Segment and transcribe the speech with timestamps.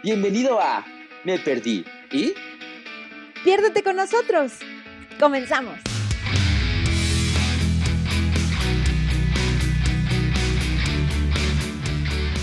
[0.00, 0.84] Bienvenido a
[1.24, 1.84] Me Perdí.
[2.12, 2.32] ¿Y?
[3.42, 4.52] Piérdete con nosotros.
[5.18, 5.76] Comenzamos.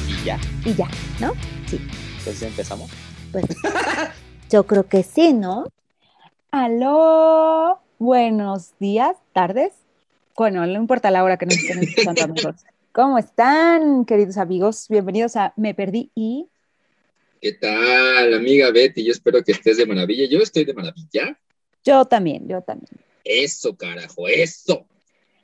[0.05, 0.38] Y ya.
[0.65, 0.89] Y ya,
[1.21, 1.31] ¿no?
[1.68, 1.79] Sí.
[2.18, 2.91] Entonces empezamos.
[3.31, 3.46] Pues
[4.49, 5.72] yo creo que sí, ¿no?
[6.51, 7.79] Aló.
[7.99, 9.72] Buenos días, tardes.
[10.35, 12.56] Bueno, no importa la hora que nos estén escuchando, amigos.
[12.92, 14.87] ¿Cómo están, queridos amigos?
[14.90, 16.49] Bienvenidos a Me Perdí y
[17.45, 19.05] ¿Qué tal, amiga Betty?
[19.05, 20.27] Yo espero que estés de maravilla.
[20.27, 21.39] Yo estoy de maravilla.
[21.83, 22.89] yo también, yo también.
[23.23, 24.87] Eso, carajo, eso.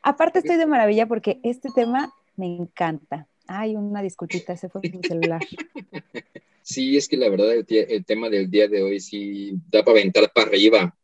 [0.02, 3.28] Aparte estoy de maravilla porque este tema me encanta.
[3.46, 5.42] Ay, una disculpita, ese fue mi celular.
[6.64, 10.00] Sí, es que la verdad el, el tema del día de hoy sí da para
[10.00, 10.96] aventar para arriba.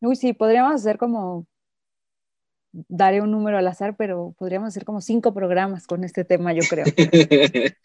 [0.00, 1.46] Uy, sí, podríamos hacer como,
[2.72, 6.62] daré un número al azar, pero podríamos hacer como cinco programas con este tema, yo
[6.68, 6.84] creo.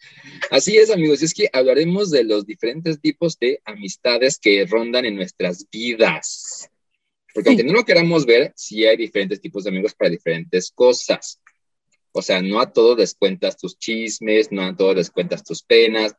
[0.50, 1.22] Así es, amigos.
[1.22, 6.70] Es que hablaremos de los diferentes tipos de amistades que rondan en nuestras vidas.
[7.34, 7.56] Porque Sí.
[7.56, 11.40] aunque no lo queramos ver, sí hay diferentes tipos de amigos para diferentes cosas.
[12.12, 15.62] O sea, no a todos les cuentas tus chismes, no a todos les cuentas tus
[15.62, 16.14] penas,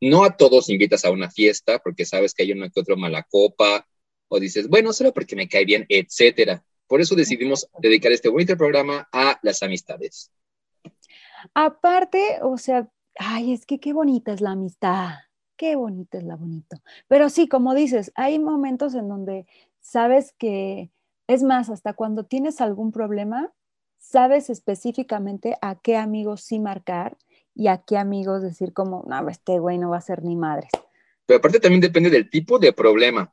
[0.00, 3.22] no a todos invitas a una fiesta porque sabes que hay uno que otro mala
[3.28, 3.86] copa,
[4.28, 6.64] o dices, bueno, solo porque me cae bien, etcétera.
[6.92, 10.30] Por eso decidimos dedicar este bonito programa a las amistades.
[11.54, 12.86] Aparte, o sea,
[13.18, 15.12] ay, es que qué bonita es la amistad,
[15.56, 16.76] qué bonita es la bonito.
[17.08, 19.46] Pero sí, como dices, hay momentos en donde
[19.80, 20.90] sabes que,
[21.28, 23.54] es más, hasta cuando tienes algún problema,
[23.96, 27.16] sabes específicamente a qué amigos sí marcar
[27.54, 30.68] y a qué amigos decir como, no, este güey no va a ser ni madres.
[31.24, 33.32] Pero aparte también depende del tipo de problema.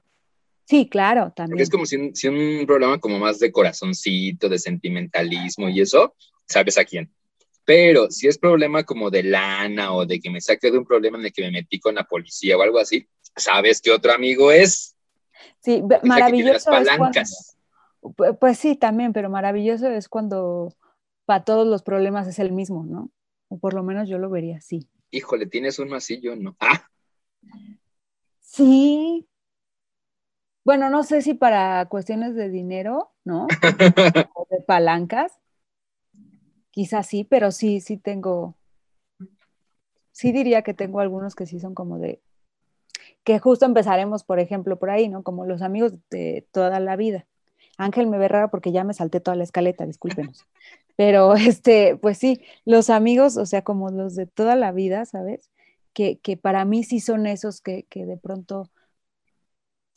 [0.70, 1.62] Sí, claro, Porque también.
[1.64, 6.14] es como si un, si un problema como más de corazoncito, de sentimentalismo y eso,
[6.48, 7.12] sabes a quién.
[7.66, 11.18] Pero si es problema como de lana o de que me saque de un problema
[11.18, 14.52] en el que me metí con la policía o algo así, sabes que otro amigo
[14.52, 14.96] es.
[15.60, 17.58] Sí, Es las maravilloso es cuando, palancas.
[18.02, 20.76] Pu- Pues sí, también, pero maravilloso es cuando
[21.26, 23.12] para todos los problemas es el mismo, ¿no?
[23.48, 24.88] O por lo menos yo lo vería así.
[25.10, 26.56] Híjole, tienes uno así, yo no.
[26.60, 26.88] Ah,
[28.40, 29.29] Sí.
[30.70, 33.48] Bueno, no sé si para cuestiones de dinero, ¿no?
[34.36, 35.40] O de palancas.
[36.70, 38.56] Quizás sí, pero sí, sí tengo.
[40.12, 42.22] Sí diría que tengo algunos que sí son como de.
[43.24, 45.24] Que justo empezaremos, por ejemplo, por ahí, ¿no?
[45.24, 47.26] Como los amigos de toda la vida.
[47.80, 50.46] Ángel me ve raro porque ya me salté toda la escaleta, discúlpenos.
[50.96, 55.50] Pero este, pues sí, los amigos, o sea, como los de toda la vida, ¿sabes?
[55.94, 58.70] Que, que para mí sí son esos que, que de pronto,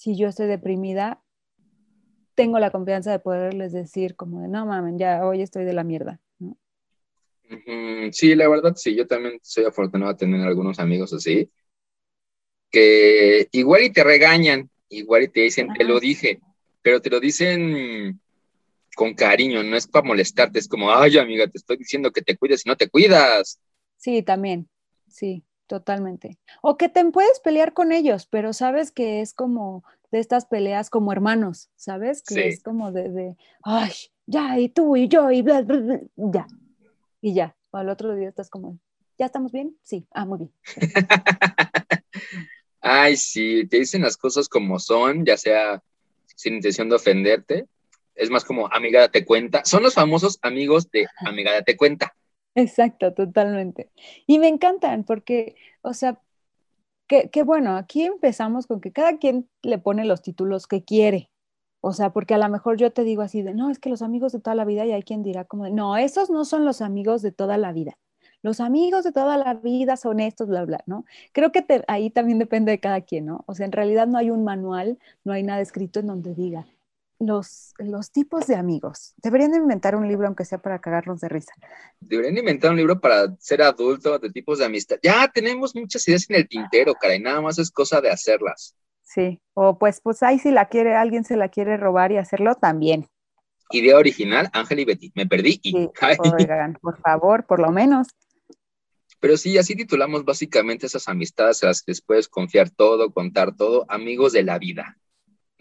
[0.03, 1.23] si yo estoy deprimida,
[2.35, 5.85] tengo la confianza de poderles decir como de, no mames, ya hoy estoy de la
[5.85, 6.21] mierda,
[8.11, 11.49] sí, la verdad, sí, yo también soy afortunado de tener algunos amigos así,
[12.69, 16.41] que igual y te regañan, igual y te dicen, te lo dije,
[16.83, 18.21] pero te lo dicen
[18.97, 22.37] con cariño, no es para molestarte, es como, ay, amiga, te estoy diciendo que te
[22.37, 23.61] cuides y no te cuidas.
[23.99, 24.69] Sí, también,
[25.07, 26.39] sí, totalmente.
[26.61, 30.91] O que te puedes pelear con ellos, pero sabes que es como de estas peleas
[30.91, 32.23] como hermanos, ¿sabes?
[32.23, 32.41] Que Sí.
[32.43, 33.91] es como de, de, ay,
[34.27, 36.47] ya, y tú y yo, y bla, bla, bla, ya,
[37.23, 37.57] y ya.
[37.71, 38.81] O al otro día estás como,
[39.17, 39.75] ¿ya estamos bien?
[39.83, 40.53] Sí, ah, muy bien.
[42.83, 45.83] Ay, sí, te dicen las cosas como son, ya sea
[46.37, 47.67] sin intención de ofenderte.
[48.15, 49.65] Es más como, amiga, date cuenta.
[49.65, 52.15] Son los famosos amigos de amiga, date cuenta.
[52.55, 53.91] Exacto, totalmente.
[54.27, 56.21] Y me encantan porque, o sea,
[57.09, 61.31] que, que bueno, aquí empezamos con que cada quien le pone los títulos que quiere.
[61.83, 64.03] O sea, porque a lo mejor yo te digo así de, no, es que los
[64.03, 66.83] amigos de toda la vida y hay quien dirá como no, esos no son los
[66.83, 67.99] amigos de toda la vida.
[68.43, 71.05] Los amigos de toda la vida son estos, bla, bla, ¿no?
[71.33, 73.45] Creo que te- ahí también depende de cada quien, ¿no?
[73.47, 76.67] O sea, en realidad no hay un manual, no hay nada escrito en donde diga
[77.27, 79.15] los, los tipos de amigos.
[79.23, 81.53] Deberían de inventar un libro, aunque sea para cagarnos de risa.
[82.01, 84.97] Deberían inventar un libro para ser adulto de tipos de amistad.
[85.03, 88.75] Ya tenemos muchas ideas en el tintero, caray, nada más es cosa de hacerlas.
[89.03, 92.55] Sí, o pues, pues ahí si la quiere, alguien se la quiere robar y hacerlo
[92.55, 93.07] también.
[93.71, 95.13] Idea original, Ángel y Betty.
[95.15, 95.73] Me perdí y.
[95.73, 96.17] Sí, Ay.
[96.39, 98.09] oigan, por favor, por lo menos.
[99.21, 103.55] Pero sí, así titulamos básicamente esas amistades a las que les puedes confiar todo, contar
[103.55, 104.99] todo, amigos de la vida,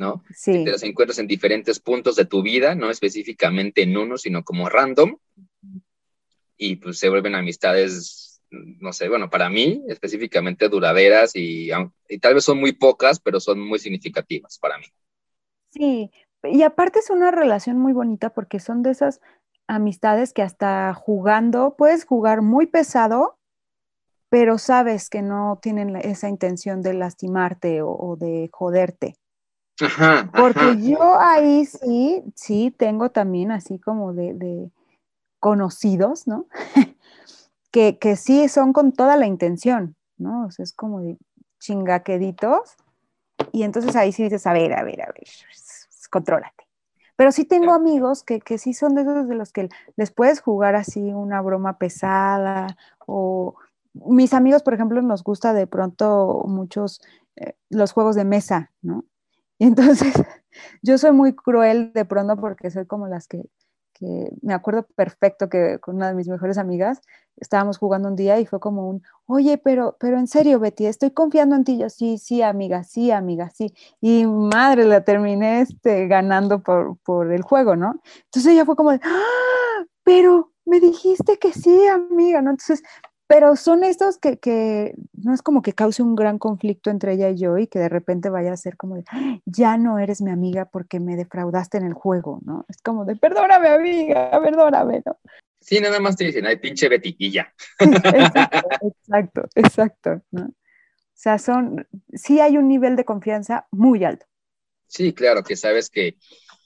[0.02, 0.24] ¿no?
[0.36, 4.44] Sí, Te las encuentras en diferentes puntos de tu vida, no específicamente en uno, sino
[4.44, 5.16] como random.
[6.58, 11.70] Y pues se vuelven amistades, no sé, bueno, para mí específicamente duraderas y,
[12.20, 14.86] tal vez son muy pocas, pero son muy significativas para mí.
[15.70, 16.12] sí.
[16.44, 19.22] Y aparte es una relación muy bonita porque son de esas
[19.68, 23.38] amistades que hasta jugando puedes jugar muy pesado
[24.32, 29.18] pero sabes que no tienen esa intención de lastimarte o, de joderte.
[29.82, 34.70] Ajá, Porque yo ahí sí, sí tengo también así como de,
[35.40, 36.48] conocidos, ¿no?
[37.72, 40.46] que, que, sí son con toda la intención, ¿no?
[40.46, 41.18] O sea, es como de
[41.60, 42.76] chingaqueditos.
[43.52, 45.28] Y entonces ahí sí dices, a ver, a ver, a ver,
[46.10, 46.68] contrólate.
[47.16, 50.42] Pero sí tengo amigos que, que sí son de esos de los que les puedes
[50.42, 53.56] jugar así una broma pesada o
[53.94, 57.02] mis amigos, por ejemplo, nos gusta de pronto muchos
[57.36, 59.06] eh, los juegos de mesa, ¿no?
[59.62, 60.12] Y entonces
[60.82, 63.44] yo soy muy cruel de pronto porque soy como las que,
[63.94, 67.00] que, me acuerdo perfecto que con una de mis mejores amigas
[67.38, 71.12] estábamos jugando un día y fue como un, oye, pero, pero en serio, Betty, estoy
[71.12, 71.78] confiando en ti.
[71.78, 73.72] Yo, sí, sí, amiga, sí, amiga, sí.
[74.02, 78.02] Y madre, la terminé este, ganando por, por el juego, ¿no?
[78.26, 82.50] Entonces ella fue como de, ¡Ah, pero me dijiste que sí, amiga, ¿no?
[82.50, 82.82] Entonces
[83.32, 87.30] pero son estos que, que, no es como que cause un gran conflicto entre ella
[87.30, 89.06] y yo y que de repente vaya a ser como de,
[89.46, 92.66] ya no eres mi amiga porque me defraudaste en el juego, ¿no?
[92.68, 95.18] Es como de, perdóname amiga, perdóname, ¿no?
[95.62, 97.54] Sí, nada más te dicen, ay, pinche betiquilla.
[97.80, 100.48] exacto, exacto, ¿no?
[100.48, 100.54] O
[101.14, 104.26] sea, son, sí hay un nivel de confianza muy alto.
[104.88, 106.18] Sí, claro, que sabes que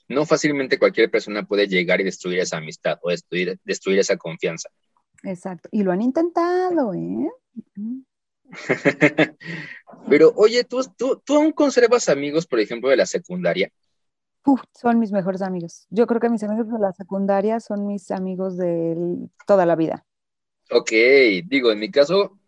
[0.08, 4.68] no fácilmente cualquier persona puede llegar y destruir esa amistad o destruir, destruir esa confianza.
[5.22, 5.68] Exacto.
[5.72, 7.30] Y lo han intentado, ¿eh?
[10.08, 13.70] Pero, oye, ¿tú, ¿tú, tú, aún conservas amigos, por ejemplo, de la secundaria?
[14.72, 15.86] son mis mejores amigos.
[15.90, 18.96] Yo creo que mis amigos de la secundaria son mis amigos de
[19.46, 20.04] toda la vida.
[20.70, 20.90] Ok,
[21.46, 22.38] digo, en mi caso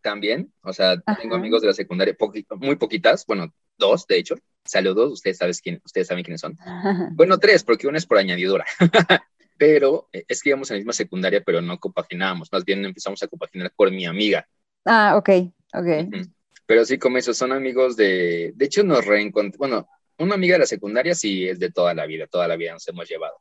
[0.00, 2.16] también, o sea, tengo amigos de la secundaria,
[2.60, 4.36] muy poquitas, bueno, dos, de hecho.
[4.64, 6.56] Saludos, ustedes, saben quién, ustedes saben quiénes son.
[7.14, 8.64] Bueno, tres, porque una es por añadidura.
[9.56, 13.22] pero eh, es que íbamos en la misma secundaria, pero no compaginábamos, más bien empezamos
[13.22, 14.46] a compaginar por mi amiga.
[14.84, 15.28] Ah, ok,
[15.74, 16.26] ok.
[16.66, 19.88] Pero sí, como eso, son amigos de, de hecho nos reencontramos, bueno,
[20.18, 22.86] una amiga de la secundaria sí es de toda la vida, toda la vida nos
[22.88, 23.40] hemos llevado.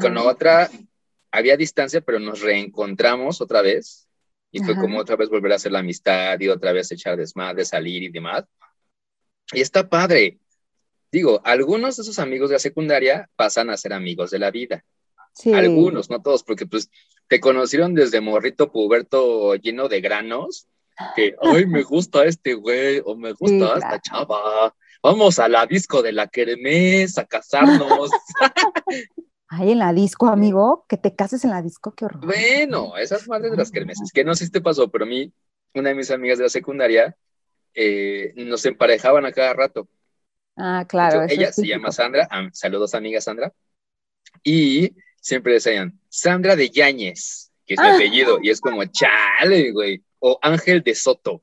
[0.00, 0.68] Con otra
[1.30, 4.06] había distancia, pero nos reencontramos otra vez
[4.52, 7.64] y fue como otra vez volver a hacer la amistad y otra vez echar desmadre,
[7.64, 8.44] salir y demás.
[9.52, 10.38] Y está padre.
[11.10, 14.84] Digo, algunos de esos amigos de la secundaria pasan a ser amigos de la vida.
[15.54, 16.90] Algunos, no todos, porque pues
[17.28, 20.66] te conocieron desde morrito puberto lleno de granos,
[21.16, 26.02] que, ay, me gusta este güey, o me gusta esta chava, vamos a la disco
[26.02, 28.10] de la Kermés a casarnos.
[29.52, 32.24] Ay, en la disco, amigo, que te cases en la disco, qué horror.
[32.24, 35.32] Bueno, esas madres de las kermeses, que no sé si te pasó, pero a mí,
[35.74, 37.16] una de mis amigas de la secundaria,
[37.74, 39.88] eh, nos emparejaban a cada rato.
[40.56, 41.26] Ah, claro.
[41.28, 43.52] ella se llama Sandra, saludos amiga Sandra,
[44.44, 47.94] y siempre decían Sandra de Yáñez, que es mi ah.
[47.94, 51.42] apellido, y es como chale, güey, o Ángel de Soto,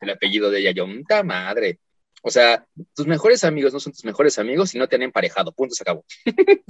[0.00, 1.78] el apellido de ella, yo, puta madre.
[2.22, 2.64] O sea,
[2.94, 5.82] tus mejores amigos no son tus mejores amigos si no te han emparejado, punto, se
[5.82, 6.04] acabó.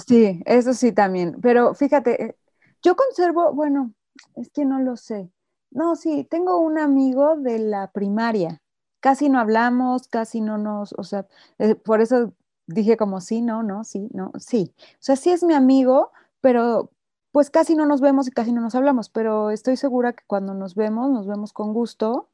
[0.06, 2.37] Sí, eso sí también, pero fíjate, eh,
[2.82, 3.93] yo conservo, bueno,
[4.37, 5.31] es que no lo sé.
[5.70, 8.61] No, sí, tengo un amigo de la primaria.
[9.00, 11.26] Casi no hablamos, casi no nos, o sea,
[11.58, 12.34] eh, por eso
[12.67, 14.75] dije como sí, no, no, sí, no, sí.
[14.79, 16.12] O sea, sí es mi amigo,
[16.43, 16.91] pero
[17.31, 20.53] pues casi no nos vemos y casi no nos hablamos, pero estoy segura que cuando
[20.53, 22.29] nos vemos, nos vemos con gusto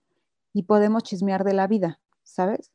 [0.53, 2.73] y podemos chismear de la vida, ¿sabes?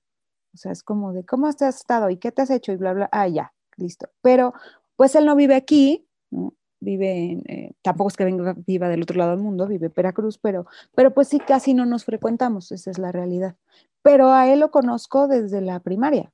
[0.54, 2.10] O sea, es como de, ¿cómo has estado?
[2.10, 2.72] ¿Y qué te has hecho?
[2.72, 4.08] Y bla, bla, ah, ya, listo.
[4.22, 4.54] Pero
[4.96, 6.54] pues él no vive aquí, ¿no?
[6.80, 9.94] Vive en, eh, tampoco es que venga, viva del otro lado del mundo, vive en
[9.96, 13.56] Veracruz, pero, pero pues sí, casi no nos frecuentamos, esa es la realidad.
[14.02, 16.32] Pero a él lo conozco desde la primaria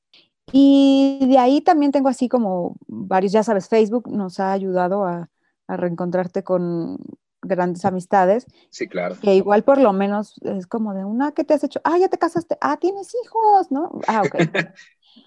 [0.51, 5.29] y de ahí también tengo así como varios, ya sabes, Facebook nos ha ayudado a,
[5.71, 6.97] reencontrarte con
[7.43, 8.47] grandes amistades.
[8.71, 9.15] Sí, claro.
[9.21, 11.79] Que igual por lo menos es como de una, ¿qué te has hecho?
[11.83, 12.57] Ah, ya te casaste.
[12.59, 13.99] Ah, tienes hijos, ¿no?
[14.07, 14.35] Ah, ok.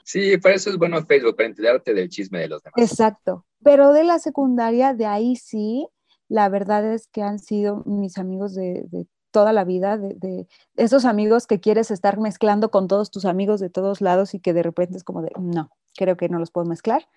[0.05, 2.91] sí, para eso es bueno Facebook, para enterarte del chisme de los demás.
[2.91, 3.47] Exacto.
[3.63, 5.87] Pero de la secundaria, de ahí sí,
[6.27, 10.47] la verdad es que han sido mis amigos de, de toda la vida, de,
[10.77, 14.53] esos amigos que quieres estar mezclando con todos tus amigos de todos lados y que
[14.53, 17.09] de repente es como de, no, creo que no los puedo mezclar.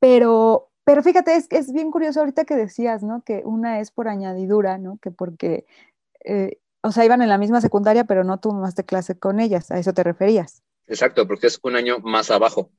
[0.00, 3.22] Pero, pero fíjate, es, es bien curioso ahorita que decías, ¿no?
[3.22, 4.98] Que una es por añadidura, ¿no?
[5.02, 5.66] Que porque,
[6.24, 9.78] eh, o sea, iban en la misma secundaria, pero no tomaste clase con ellas, a
[9.78, 10.62] eso te referías.
[10.86, 12.70] Exacto, porque es un año más abajo.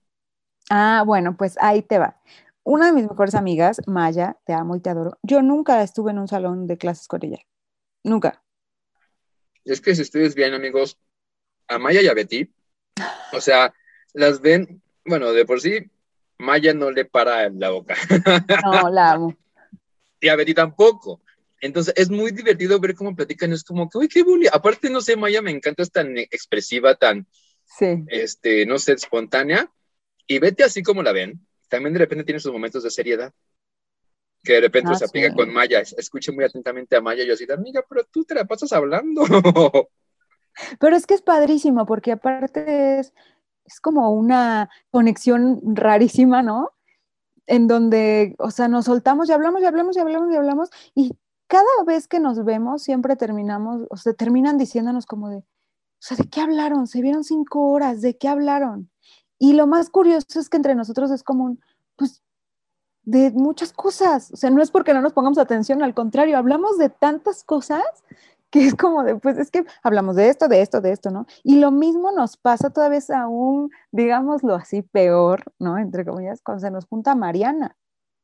[0.70, 2.20] Ah, bueno, pues ahí te va.
[2.64, 5.18] Una de mis mejores amigas, Maya, te amo y te adoro.
[5.24, 7.40] Yo nunca estuve en un salón de clases con ella.
[8.04, 8.44] Nunca.
[9.66, 10.98] Es que si ustedes bien, amigos,
[11.68, 12.52] a Maya y a Betty,
[13.34, 13.74] o sea,
[14.14, 15.90] las ven, bueno, de por sí,
[16.38, 17.96] Maya no le para la boca.
[18.66, 19.38] No, la amo.
[20.20, 21.22] Y a Betty tampoco.
[21.62, 24.48] Entonces es muy divertido ver cómo platican, es como que, uy, qué bully.
[24.52, 27.28] Aparte, no sé, Maya me encanta, es tan expresiva, tan,
[27.78, 28.04] Sí.
[28.08, 29.70] este, no sé, espontánea.
[30.26, 33.34] Y vete así como la ven, también de repente tiene sus momentos de seriedad.
[34.44, 35.36] Que de repente Ah, se aplica sí.
[35.36, 38.46] con Maya, escuche muy atentamente a Maya y yo así, amiga, pero tú te la
[38.46, 39.24] pasas hablando.
[40.80, 43.14] Pero es que es padrísimo porque aparte es,
[43.64, 46.72] es como una conexión rarísima, ¿no?
[47.46, 51.18] En donde, o sea, nos soltamos y hablamos y hablamos y hablamos y hablamos y
[51.48, 55.46] cada vez que nos vemos siempre terminamos, o sea, terminan diciéndonos como de, o
[55.98, 56.88] sea, ¿de qué hablaron?
[56.88, 58.90] Se vieron cinco horas, ¿de qué hablaron?
[59.40, 61.62] Y lo más curioso es que entre nosotros es como, un,
[61.96, 62.22] pues,
[63.04, 64.32] de muchas cosas.
[64.32, 67.84] O sea, no es porque no nos pongamos atención, al contrario, hablamos de tantas cosas
[68.50, 71.26] que es como de, pues es que hablamos de esto, de esto, de esto, ¿no?
[71.44, 75.78] Y lo mismo nos pasa todavía vez aún, digámoslo así, peor, ¿no?
[75.78, 77.78] Entre comillas, cuando se nos junta Mariana.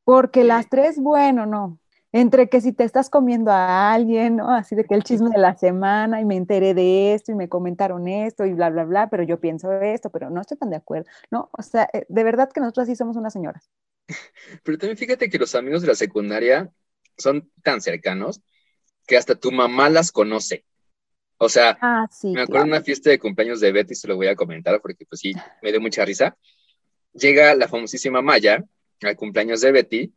[0.04, 1.80] Porque las tres, bueno, no.
[2.12, 4.50] Entre que si te estás comiendo a alguien, ¿no?
[4.50, 7.50] Así de que el chisme de la semana y me enteré de esto y me
[7.50, 10.78] comentaron esto y bla, bla, bla, pero yo pienso esto, pero no estoy tan de
[10.78, 11.50] acuerdo, ¿no?
[11.52, 13.70] O sea, eh, de verdad que nosotros sí somos unas señoras.
[14.64, 16.70] Pero también fíjate que los amigos de la secundaria
[17.18, 18.42] son tan cercanos
[19.08, 20.66] que hasta tu mamá las conoce.
[21.38, 22.28] O sea, Ah, sí.
[22.28, 22.78] me acuerdo de claro.
[22.78, 25.72] una fiesta de cumpleaños de Betty, se lo voy a comentar porque pues sí, me
[25.72, 26.38] dio mucha risa.
[27.14, 28.64] Llega la famosísima Maya
[29.02, 30.14] al cumpleaños de Betty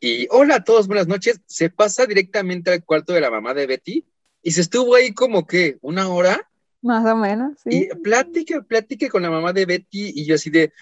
[0.00, 1.40] y hola a todos, buenas noches.
[1.46, 4.04] Se pasa directamente al cuarto de la mamá de Betty
[4.42, 6.50] y se estuvo ahí como que una hora
[6.82, 7.70] Más o menos, sí.
[7.70, 10.72] y plática, plática con la mamá de Betty y yo así de,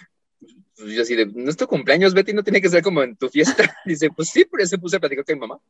[0.83, 3.17] pues, yo así de, no es tu cumpleaños, Betty, no tiene que ser como en
[3.17, 3.75] tu fiesta.
[3.85, 5.61] Dice, pues sí, por eso se puse a platicar con mi mamá.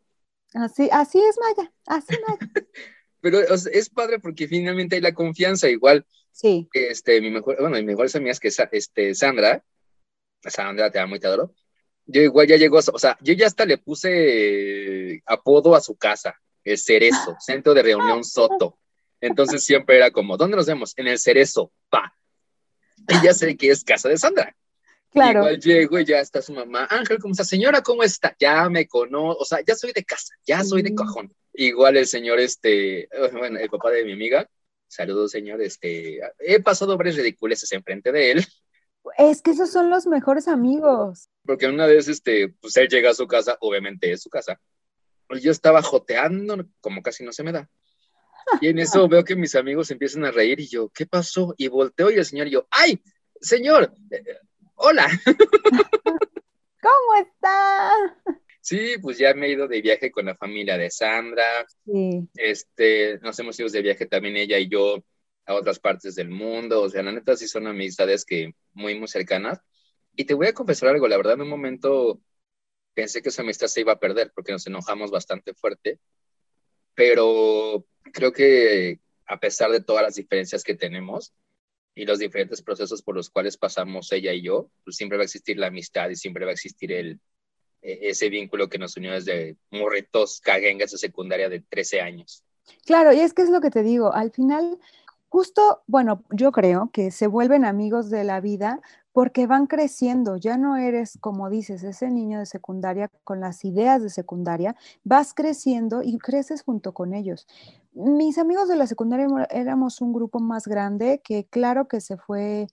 [0.55, 2.53] Así, así es, Maya, así, Maya.
[3.21, 5.69] Pero o sea, es padre porque finalmente hay la confianza.
[5.69, 9.63] Igual, Sí, este, mi mejor, bueno, mi mejores amigas que es este, Sandra,
[10.43, 11.55] Sandra, te amo y te adoro.
[12.07, 16.41] Yo igual ya llegó, o sea, yo ya hasta le puse apodo a su casa,
[16.65, 18.79] el Cerezo, Centro de Reunión Soto.
[19.21, 20.95] Entonces siempre era como, ¿dónde nos vemos?
[20.97, 22.17] En el Cerezo, pa.
[23.09, 24.57] Y ya sé que es casa de Sandra.
[25.13, 25.41] Claro.
[25.41, 26.87] Igual llego y ya está su mamá.
[26.91, 27.45] Ángel, ¿cómo está?
[27.45, 28.35] Señora, ¿cómo está?
[28.39, 30.95] Ya me conozco, o sea, ya soy de casa, ya soy de Sí.
[30.97, 31.33] cajón.
[31.55, 34.49] Igual el señor, este, bueno, el papá de mi amiga,
[34.89, 38.47] saludos, señor, este, he pasado varias ridiculeces enfrente de él,
[39.19, 41.29] Es que esos son los mejores amigos.
[41.45, 44.61] porque una vez, este, pues él llega a su casa, obviamente es su casa,
[45.31, 47.69] y yo estaba joteando, como casi no se me da.
[48.61, 51.55] Y en eso veo que mis amigos empiezan a reír y yo, ¿qué pasó?
[51.57, 53.01] Y volteo y el señor y yo, ¡ay,
[53.41, 53.93] señor!
[54.83, 55.07] Hola.
[56.83, 57.93] ¿Cómo está?
[58.61, 63.19] Sí, pues ya me he ido de viaje con la familia de Sandra, Sí, este,
[63.21, 65.03] nos hemos ido de viaje también ella y yo
[65.47, 69.09] a otras partes del mundo, o sea, la neta sí son amistades que muy, muy
[69.09, 69.61] cercanas.
[70.17, 72.21] Y te voy a confesar algo, la verdad en un momento
[72.95, 75.99] pensé que esa amistad se iba a perder porque nos enojamos bastante fuerte,
[76.95, 81.33] pero creo que a pesar de todas las diferencias que tenemos
[81.95, 85.25] y los diferentes procesos por los cuales pasamos ella y yo, pues siempre va a
[85.25, 87.21] existir la amistad y siempre va a existir el,
[87.83, 92.45] e- ese vínculo que nos unió desde morritos caguengas de secundaria de 13 años.
[92.87, 94.79] claro, y es que es lo que te digo, al final,
[95.29, 98.81] justo, bueno, yo creo que se vuelven amigos de la vida
[99.13, 104.03] porque van creciendo, ya no eres, como dices, ese niño de secundaria con las ideas
[104.03, 107.47] de secundaria, vas creciendo y creces junto con ellos.
[107.93, 112.17] Mis amigos de la secundaria mo- éramos un grupo más grande que claro que se
[112.17, 112.69] fue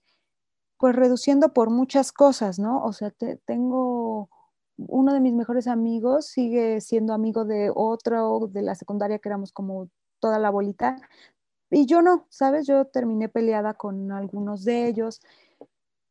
[0.78, 2.82] pues reduciendo por muchas cosas, ¿no?
[2.84, 4.28] O sea, te- tengo
[4.78, 9.52] uno de mis mejores amigos, sigue siendo amigo de otro de la secundaria que éramos
[9.52, 9.88] como
[10.20, 10.96] toda la bolita,
[11.70, 12.66] y yo no, ¿sabes?
[12.66, 15.20] Yo terminé peleada con algunos de ellos,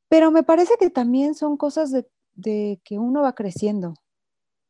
[0.10, 3.94] pero me parece que también son cosas de, que uno va creciendo,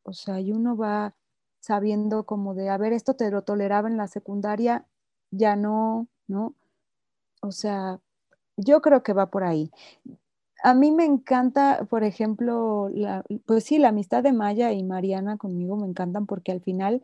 [0.03, 1.15] o sea, y uno va
[1.61, 4.85] sabiendo como de, a ver, esto te lo toleraba en la secundaria,
[5.31, 6.55] ya no, ¿no?
[7.41, 7.99] O sea,
[8.57, 9.71] yo creo que va por ahí.
[10.63, 15.37] A mí me encanta, por ejemplo, la, pues sí, la amistad de Maya y Mariana
[15.37, 17.03] conmigo me encantan porque al final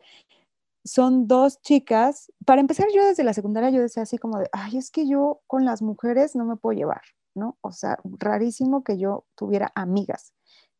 [0.84, 2.32] son dos chicas.
[2.44, 5.40] Para empezar, yo desde la secundaria yo decía así como de, ay, es que yo
[5.46, 7.02] con las mujeres no me puedo llevar,
[7.36, 7.58] ¿no?
[7.60, 10.32] O sea, rarísimo que yo tuviera amigas.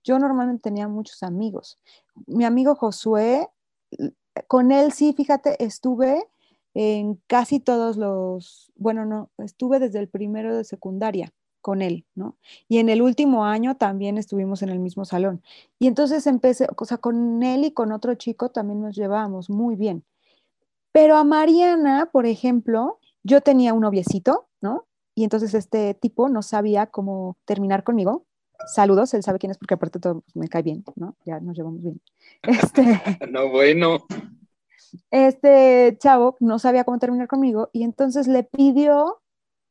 [0.03, 1.79] Yo normalmente tenía muchos amigos.
[2.27, 3.49] Mi amigo Josué,
[4.49, 6.25] con él sí, fíjate, estuve
[6.75, 12.37] en casi todos los, bueno, no, estuve desde el primero de secundaria con él, ¿no?
[12.69, 15.43] Y en el último año también estuvimos en el mismo salón.
[15.79, 19.75] Y entonces empecé, o sea, con él y con otro chico también nos llevábamos muy
[19.75, 20.05] bien.
[20.93, 24.86] Pero a Mariana, por ejemplo, yo tenía un noviecito, ¿no?
[25.17, 28.27] Y entonces este tipo no sabía cómo terminar conmigo.
[28.75, 31.17] Saludos, él sabe quién es porque aparte todo me cae bien, ¿no?
[31.25, 32.01] Ya nos llevamos bien.
[32.43, 34.05] Este, No, bueno.
[35.11, 39.23] este chavo no sabía cómo terminar conmigo y entonces le pidió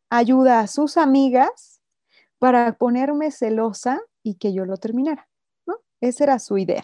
[0.09, 1.81] ayuda a sus amigas
[2.39, 5.29] para ponerme celosa y que yo lo terminara,
[5.67, 5.75] ¿no?
[6.01, 6.83] Esa era su idea.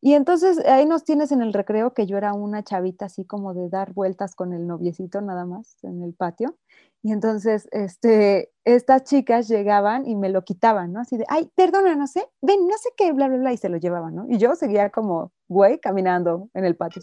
[0.00, 3.52] Y entonces ahí nos tienes en el recreo que yo era una chavita así como
[3.52, 6.56] de dar vueltas con el noviecito nada más en el patio.
[7.02, 11.00] Y entonces este, estas chicas llegaban y me lo quitaban, ¿no?
[11.00, 13.68] Así de, ay, perdona, no sé, ven, no sé qué, bla, bla, bla, y se
[13.68, 14.26] lo llevaban, ¿no?
[14.28, 17.02] Y yo seguía como, güey, caminando en el patio.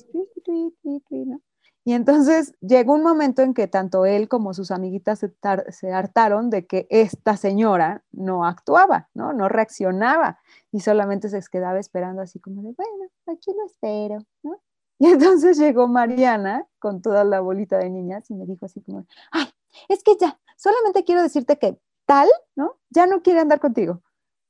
[1.87, 6.65] Y entonces llegó un momento en que tanto él como sus amiguitas se, hartaron de
[6.65, 9.33] que esta señora no actuaba, ¿no?
[9.33, 10.39] No reaccionaba
[10.71, 14.59] y solamente se quedaba esperando así como de, bueno, aquí lo espero, ¿no?
[14.97, 19.05] Y entonces llegó Mariana con toda la bolita de niñas y me dijo así como,
[19.29, 19.45] ay,
[19.89, 22.79] es que ya, solamente quiero decirte que tal, ¿no?
[22.89, 24.01] Ya no quiere andar contigo.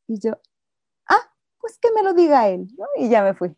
[0.08, 0.40] Y yo,
[1.10, 2.86] ah, pues que me lo diga él, ¿no?
[2.98, 3.58] Y ya me fui.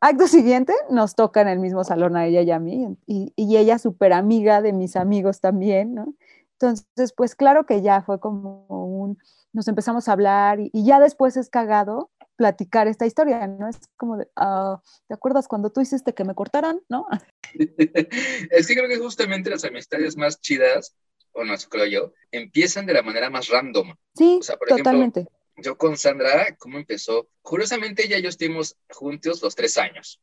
[0.00, 3.56] Acto siguiente, nos toca en el mismo salón a ella y a mí, y, y
[3.56, 6.14] ella súper amiga de mis amigos también, ¿no?
[6.52, 9.18] Entonces, pues claro que ya fue como un,
[9.52, 13.68] nos empezamos a hablar y, ya después es cagado platicar esta historia, ¿no?
[13.68, 17.06] Es como de, ah, ¿te acuerdas cuando tú hiciste que me cortaran, no?
[18.50, 20.96] es que creo que justamente las amistades más chidas,
[21.32, 23.94] o no creo yo, empiezan de la manera más random.
[24.14, 25.26] Sí, totalmente
[25.62, 27.28] yo con Sandra, ¿cómo empezó?
[27.42, 30.20] Curiosamente, ella y yo estuvimos juntos los tres años.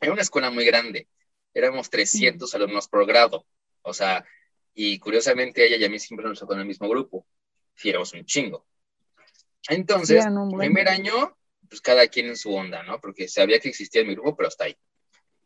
[0.00, 1.08] Era una escuela muy grande.
[1.54, 3.46] Éramos 300 alumnos por grado.
[3.82, 4.24] O sea,
[4.74, 7.26] y curiosamente ella y a mí siempre nos tocó en el mismo grupo.
[7.82, 8.66] Y éramos un chingo.
[9.68, 10.24] Entonces,
[10.56, 11.36] primer año,
[11.68, 13.00] pues cada quien en su onda, ¿no?
[13.00, 14.76] Porque sabía que existía mi grupo, pero hasta ahí.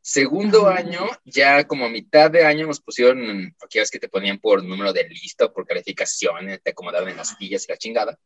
[0.01, 4.39] Segundo año, ya como a mitad de año nos pusieron, porque ves que te ponían
[4.39, 8.19] por número de lista, por calificaciones, te acomodaban en las sillas y la chingada.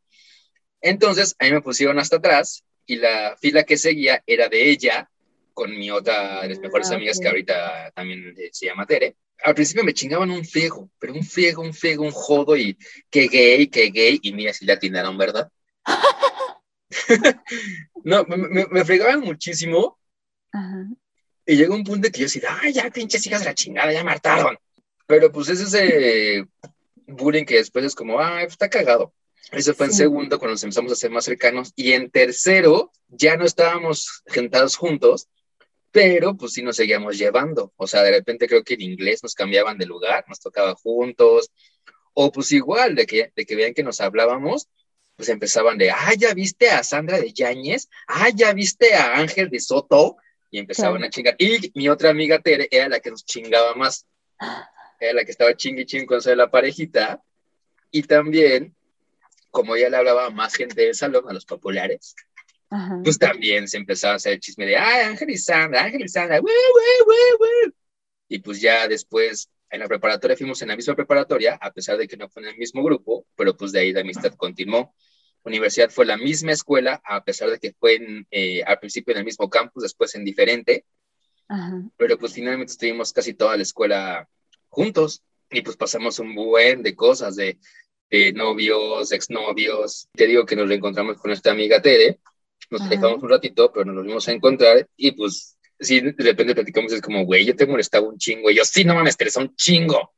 [0.80, 5.10] Entonces, ahí me pusieron hasta atrás y la fila que seguía era de ella
[5.54, 9.16] con mi otra de las mejores ah, amigas que ahorita también eh, se llama Tere.
[9.42, 12.76] Al principio me chingaban un friego, pero un friego, un friego, un jodo y
[13.10, 14.18] qué gay, qué gay.
[14.22, 15.50] Y mira si la atinaron, ¿verdad?
[18.04, 19.98] no, me, me, fregaban muchísimo.
[21.46, 24.04] Y llegó un punto que yo decía, ay, ya pinches hijas de la chingada, ya
[24.04, 24.58] me hartaron.
[25.06, 26.46] Pero pues es ese
[27.06, 29.12] bullying que después es como, ay, pues está cagado.
[29.52, 31.72] Eso fue en segundo, cuando nos empezamos a ser más cercanos.
[31.74, 35.28] Y en tercero, ya no estábamos sentados juntos,
[35.90, 37.72] pero pues sí nos seguíamos llevando.
[37.76, 41.50] O sea, de repente creo que en inglés nos cambiaban de lugar, nos tocaba juntos.
[42.14, 44.68] O pues igual, de que, de que vean que nos hablábamos,
[45.16, 49.50] pues empezaban de, ah, ya viste a Sandra de Yáñez, ah, ya viste a Ángel
[49.50, 50.16] de Soto,
[50.50, 51.36] y empezaban a chingar.
[51.38, 54.06] Y mi otra amiga Tere era la que nos chingaba más.
[54.98, 57.22] Era la que estaba chingui ching con la parejita.
[57.90, 58.74] Y también
[59.50, 62.14] como ya le hablaba a más gente del salón, a los populares,
[63.02, 66.08] pues también se empezaba a hacer el chisme de, ay, Ángel y Sandra, Ángel y
[66.08, 66.40] Sandra,
[68.28, 72.08] y pues ya después en la preparatoria fuimos en la misma preparatoria, a pesar de
[72.08, 74.94] que no fue en el mismo grupo, pero pues de ahí la amistad continuó.
[75.42, 79.24] Universidad fue la misma escuela, a pesar de que fue eh, al principio en el
[79.24, 80.84] mismo campus, después en diferente,
[81.96, 84.28] pero pues finalmente estuvimos casi toda la escuela
[84.68, 87.58] juntos y pues pasamos un buen de cosas, de
[88.10, 90.08] de novios, exnovios.
[90.12, 92.20] Te digo que nos reencontramos con nuestra amiga Tere,
[92.70, 96.92] nos dejamos un ratito, pero nos volvimos a encontrar y pues sí, de repente platicamos,
[96.92, 99.54] es como, güey, yo te molestaba un chingo, y yo, sí, no mames, te un
[99.56, 100.12] chingo.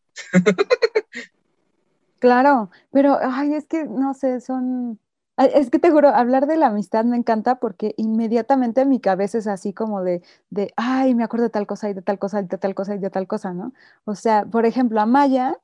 [2.19, 5.01] Claro, pero, ay, es que, no sé, son,
[5.37, 9.49] es que te juro, hablar de la amistad me encanta porque inmediatamente mi cabeza es
[9.49, 12.47] así como de, de, ay, me acuerdo de tal cosa y de tal cosa y
[12.47, 13.73] de tal cosa y de tal cosa, ¿no?
[14.05, 15.59] O sea, por ejemplo, a Maya,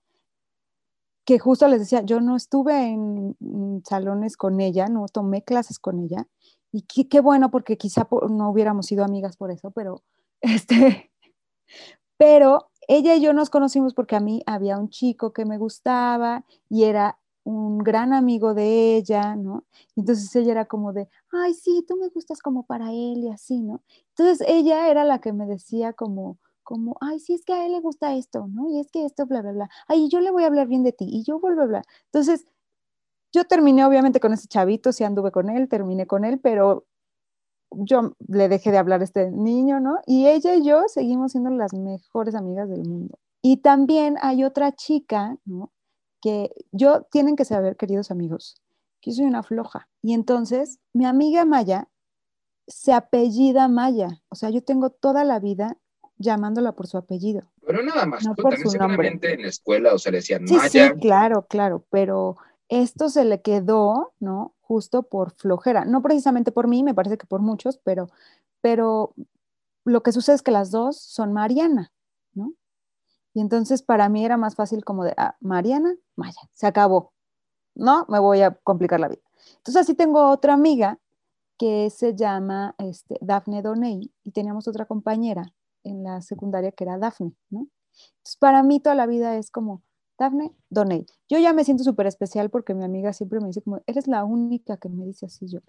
[1.28, 3.36] que justo les decía, yo no estuve en,
[3.84, 6.26] salones con ella, no tomé clases con ella,
[6.72, 10.02] y qué, bueno, porque quizá no hubiéramos sido amigas por eso, pero,
[10.40, 11.12] este,
[12.16, 16.46] pero ella y yo nos conocimos porque a mí había un chico que me gustaba
[16.70, 19.66] y era un gran amigo de ella, ¿no?
[19.96, 23.60] Entonces ella era como de, ay, sí, tú me gustas como para él y así,
[23.60, 23.82] ¿no?
[24.16, 26.38] Entonces ella era la que me decía como,
[26.68, 28.68] como, ay, sí, es que a él le gusta esto, ¿no?
[28.68, 29.70] Y es que esto, bla, bla, bla.
[29.86, 31.82] Ay, yo le voy a hablar bien de ti, y yo, bla, bla, bla.
[32.12, 32.44] Entonces,
[33.32, 36.84] yo terminé obviamente con ese chavito, sí anduve con él, terminé con él, pero
[37.70, 39.98] yo le dejé de hablar a este niño, ¿no?
[40.04, 43.18] Y ella y yo seguimos siendo las mejores amigas del mundo.
[43.40, 45.72] Y también hay otra chica, ¿no?
[46.20, 48.60] Que yo, tienen que saber, queridos amigos,
[49.00, 49.88] que yo soy una floja.
[50.02, 51.88] Y entonces, mi amiga Maya
[52.66, 54.20] se apellida Maya.
[54.28, 55.78] O sea, yo tengo toda la vida
[56.18, 57.42] llamándola por su apellido.
[57.66, 59.18] Pero nada más, no por su nombre.
[59.22, 60.68] en la escuela o se le decían Maya.
[60.68, 62.36] Sí, claro, claro, pero
[62.68, 64.54] esto se le quedó, ¿no?
[64.60, 68.10] Justo por flojera, no precisamente por mí, me parece que por muchos, pero,
[68.60, 69.14] pero
[69.84, 71.92] lo que sucede es que las dos son Mariana,
[72.34, 72.52] ¿no?
[73.32, 77.12] Y entonces para mí era más fácil como de, ah, Mariana, Maya, se acabó.
[77.74, 79.22] No, me voy a complicar la vida.
[79.58, 80.98] Entonces así tengo otra amiga
[81.56, 85.52] que se llama este, Dafne Doney y teníamos otra compañera
[85.84, 87.68] en la secundaria que era Dafne, ¿no?
[88.18, 89.82] Entonces para mí toda la vida es como
[90.18, 91.06] Dafne Doney.
[91.28, 94.24] Yo ya me siento súper especial porque mi amiga siempre me dice como, eres la
[94.24, 95.60] única que me dice así yo,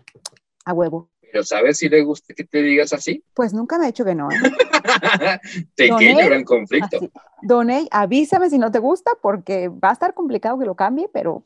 [0.65, 1.09] a huevo.
[1.31, 3.23] Pero ¿sabes si le gusta que te digas así?
[3.35, 4.29] Pues nunca me ha dicho que no.
[4.31, 4.35] ¿eh?
[5.75, 6.97] Pequeño gran conflicto.
[6.97, 7.11] Así.
[7.43, 11.45] Doney, avísame si no te gusta porque va a estar complicado que lo cambie, pero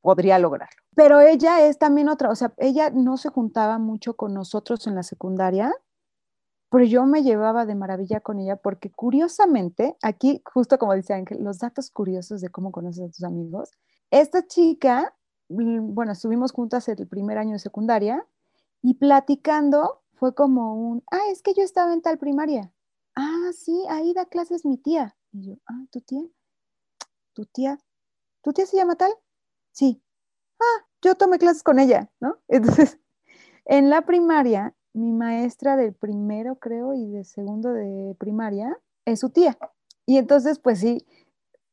[0.00, 0.82] podría lograrlo.
[0.94, 4.94] Pero ella es también otra, o sea, ella no se juntaba mucho con nosotros en
[4.96, 5.72] la secundaria,
[6.70, 11.42] pero yo me llevaba de maravilla con ella porque curiosamente, aquí justo como dice Ángel,
[11.42, 13.70] los datos curiosos de cómo conoces a tus amigos,
[14.10, 15.14] esta chica,
[15.48, 18.26] mm, bueno, estuvimos juntas el primer año de secundaria
[18.82, 22.72] y platicando fue como un, ah, es que yo estaba en tal primaria.
[23.14, 25.16] Ah, sí, ahí da clases mi tía.
[25.32, 26.22] Y yo, ah, ¿tu tía?
[27.34, 27.78] ¿Tu tía?
[28.42, 29.12] ¿Tu tía se llama tal?
[29.72, 30.02] Sí.
[30.60, 32.38] Ah, yo tomé clases con ella, ¿no?
[32.48, 32.98] Entonces,
[33.64, 39.30] en la primaria, mi maestra del primero, creo, y de segundo de primaria, es su
[39.30, 39.58] tía.
[40.06, 41.06] Y entonces, pues sí,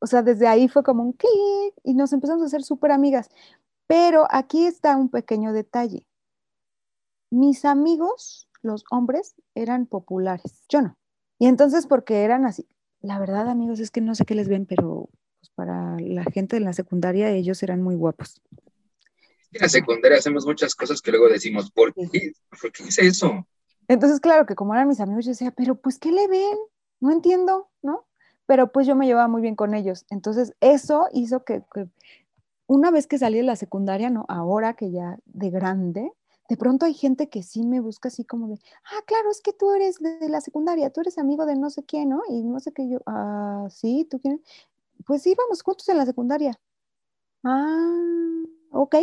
[0.00, 3.28] o sea, desde ahí fue como un clic y nos empezamos a hacer súper amigas.
[3.86, 6.06] Pero aquí está un pequeño detalle.
[7.30, 10.96] Mis amigos, los hombres, eran populares, yo no.
[11.38, 12.66] Y entonces, porque eran así,
[13.00, 15.08] la verdad, amigos, es que no sé qué les ven, pero
[15.40, 18.40] pues, para la gente de la secundaria, ellos eran muy guapos.
[19.56, 22.32] En la secundaria hacemos muchas cosas que luego decimos, ¿por qué?
[22.60, 23.46] ¿Por qué es eso?
[23.88, 26.58] Entonces, claro que como eran mis amigos, yo decía, pero pues, ¿qué le ven?
[27.00, 28.06] No entiendo, ¿no?
[28.46, 30.04] Pero pues yo me llevaba muy bien con ellos.
[30.10, 31.88] Entonces, eso hizo que, que
[32.66, 34.24] una vez que salí de la secundaria, ¿no?
[34.28, 36.12] Ahora que ya de grande,
[36.48, 39.52] de pronto hay gente que sí me busca así como de, ah, claro, es que
[39.52, 42.22] tú eres de la secundaria, tú eres amigo de no sé quién, ¿no?
[42.28, 44.42] Y no sé qué yo, ah, sí, tú quién.
[45.06, 46.58] Pues sí, íbamos juntos en la secundaria.
[47.44, 48.96] Ah, ok.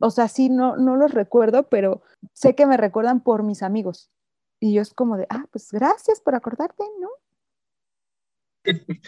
[0.00, 4.10] O sea, sí, no, no los recuerdo, pero sé que me recuerdan por mis amigos.
[4.58, 7.08] Y yo es como de, ah, pues gracias por acordarte, ¿no?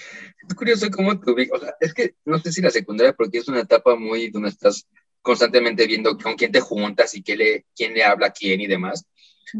[0.48, 1.60] Es curioso cómo ubicas.
[1.60, 4.50] O sea, es que no sé si la secundaria, porque es una etapa muy donde
[4.50, 4.86] estás
[5.22, 8.66] constantemente viendo con quién te juntas y qué le, quién le habla a quién y
[8.66, 9.06] demás.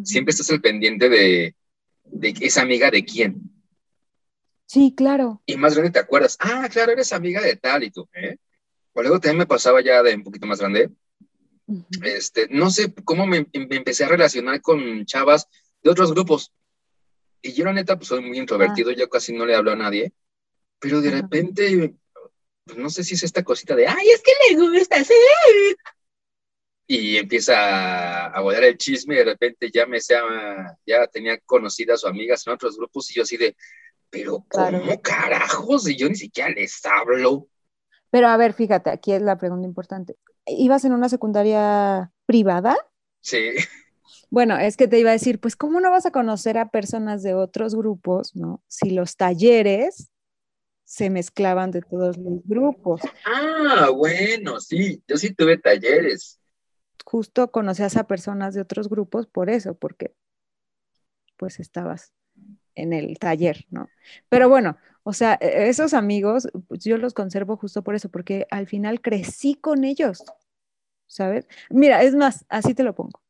[0.05, 1.57] Siempre estás al pendiente de,
[2.05, 3.53] de esa amiga de quién.
[4.67, 5.43] Sí, claro.
[5.47, 8.37] Y más grande te acuerdas, ah, claro, eres amiga de tal y tú, ¿eh?
[8.95, 10.91] O luego también me pasaba ya de un poquito más grande.
[12.03, 15.49] Este, no sé cómo me, me, empecé a relacionar con chavas
[15.83, 16.53] de otros grupos.
[17.41, 18.95] Y yo, la neta, pues soy muy introvertido, ah.
[18.97, 20.13] yo casi no le hablo a nadie.
[20.79, 21.95] Pero de repente
[22.65, 25.17] pues no sé si es esta cosita de, ay, es que le gusta hacer.
[26.87, 30.23] Y empieza a volar el chisme y de repente ya me sea,
[30.87, 33.57] ya tenía conocidas o amigas en otros grupos y yo así de,
[34.11, 35.89] pero ¿cómo carajos?
[35.89, 37.49] Y yo ni siquiera les hablo.
[38.11, 40.17] Pero a ver, fíjate, aquí es la pregunta importante.
[40.47, 42.77] ¿Ibas en una secundaria privada?
[43.21, 43.51] Sí.
[44.31, 47.23] Bueno, es que te iba a decir, pues, ¿cómo no vas a conocer a personas
[47.23, 48.63] de otros grupos, no?
[48.67, 50.11] Si los talleres
[50.85, 53.01] se mezclaban de todos los grupos.
[53.25, 56.41] Ah, bueno, sí, yo sí tuve talleres.
[57.05, 60.15] Justo conocías a personas de otros grupos por eso, porque
[61.37, 62.13] pues estabas
[62.75, 63.89] en el taller, ¿no?
[64.29, 68.47] Pero bueno, o sea, e-, esos amigos, pues, yo los conservo justo por eso, porque
[68.51, 70.25] al final crecí con ellos,
[71.07, 71.47] ¿sabes?
[71.71, 73.21] Mira, es más, así te lo pongo.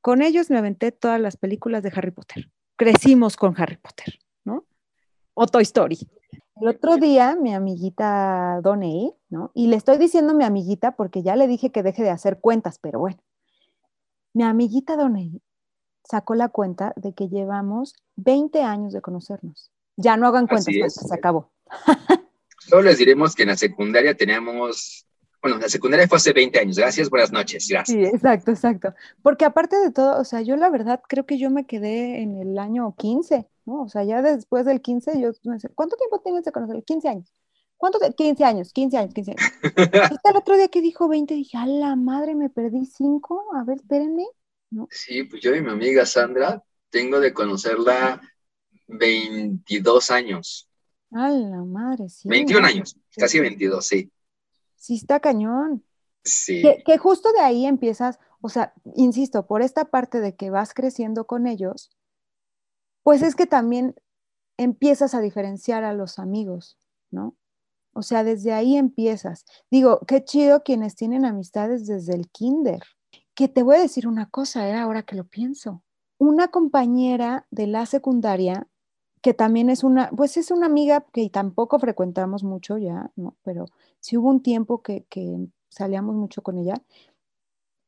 [0.00, 2.50] Con ellos me aventé todas las películas de Harry Potter.
[2.76, 4.64] Crecimos con Harry Potter, ¿no?
[5.34, 5.98] O Toy Story.
[6.60, 9.50] El otro día, mi amiguita Doney, ¿no?
[9.52, 12.78] Y le estoy diciendo mi amiguita porque ya le dije que deje de hacer cuentas,
[12.78, 13.18] pero bueno.
[14.32, 15.42] Mi amiguita Doney
[16.04, 19.70] sacó la cuenta de que llevamos 20 años de conocernos.
[19.96, 21.50] Ya no hagan cuentas, se acabó.
[22.58, 25.06] Solo les diremos que en la secundaria teníamos,
[25.40, 26.76] bueno, la secundaria fue hace 20 años.
[26.76, 27.96] Gracias, buenas noches, gracias.
[27.96, 28.94] Sí, exacto, exacto.
[29.22, 32.36] Porque aparte de todo, o sea, yo la verdad creo que yo me quedé en
[32.36, 33.82] el año 15 ¿no?
[33.82, 36.82] O sea, ya después del 15, yo me sé, ¿cuánto tiempo tienes de conocer?
[36.84, 37.32] 15 años.
[37.76, 37.98] ¿Cuánto?
[38.00, 39.52] 15 años, 15 años, 15 años.
[40.12, 43.64] Hasta el otro día que dijo 20, dije, a la madre, me perdí 5, a
[43.64, 44.24] ver, espérenme.
[44.70, 44.88] ¿no?
[44.90, 48.20] Sí, pues yo y mi amiga Sandra tengo de conocerla
[48.86, 50.68] 22 años.
[51.12, 52.28] A la madre, sí.
[52.28, 54.10] 21 años, casi 22, sí.
[54.76, 55.84] Sí, está cañón.
[56.24, 56.62] Sí.
[56.62, 60.74] Que, que, justo de ahí empiezas, o sea, insisto, por esta parte de que vas
[60.74, 61.90] creciendo con ellos,
[63.02, 63.94] pues es que también
[64.56, 66.78] empiezas a diferenciar a los amigos,
[67.10, 67.36] ¿no?
[67.92, 69.46] O sea, desde ahí empiezas.
[69.70, 72.82] Digo, qué chido quienes tienen amistades desde el kinder.
[73.34, 74.74] Que te voy a decir una cosa, ¿eh?
[74.74, 75.82] ahora que lo pienso.
[76.18, 78.66] una compañera de la secundaria
[79.26, 83.36] que también es una, pues es una amiga que tampoco frecuentamos mucho ya, ¿no?
[83.42, 83.66] Pero
[83.98, 86.80] sí hubo un tiempo que, que salíamos mucho con ella.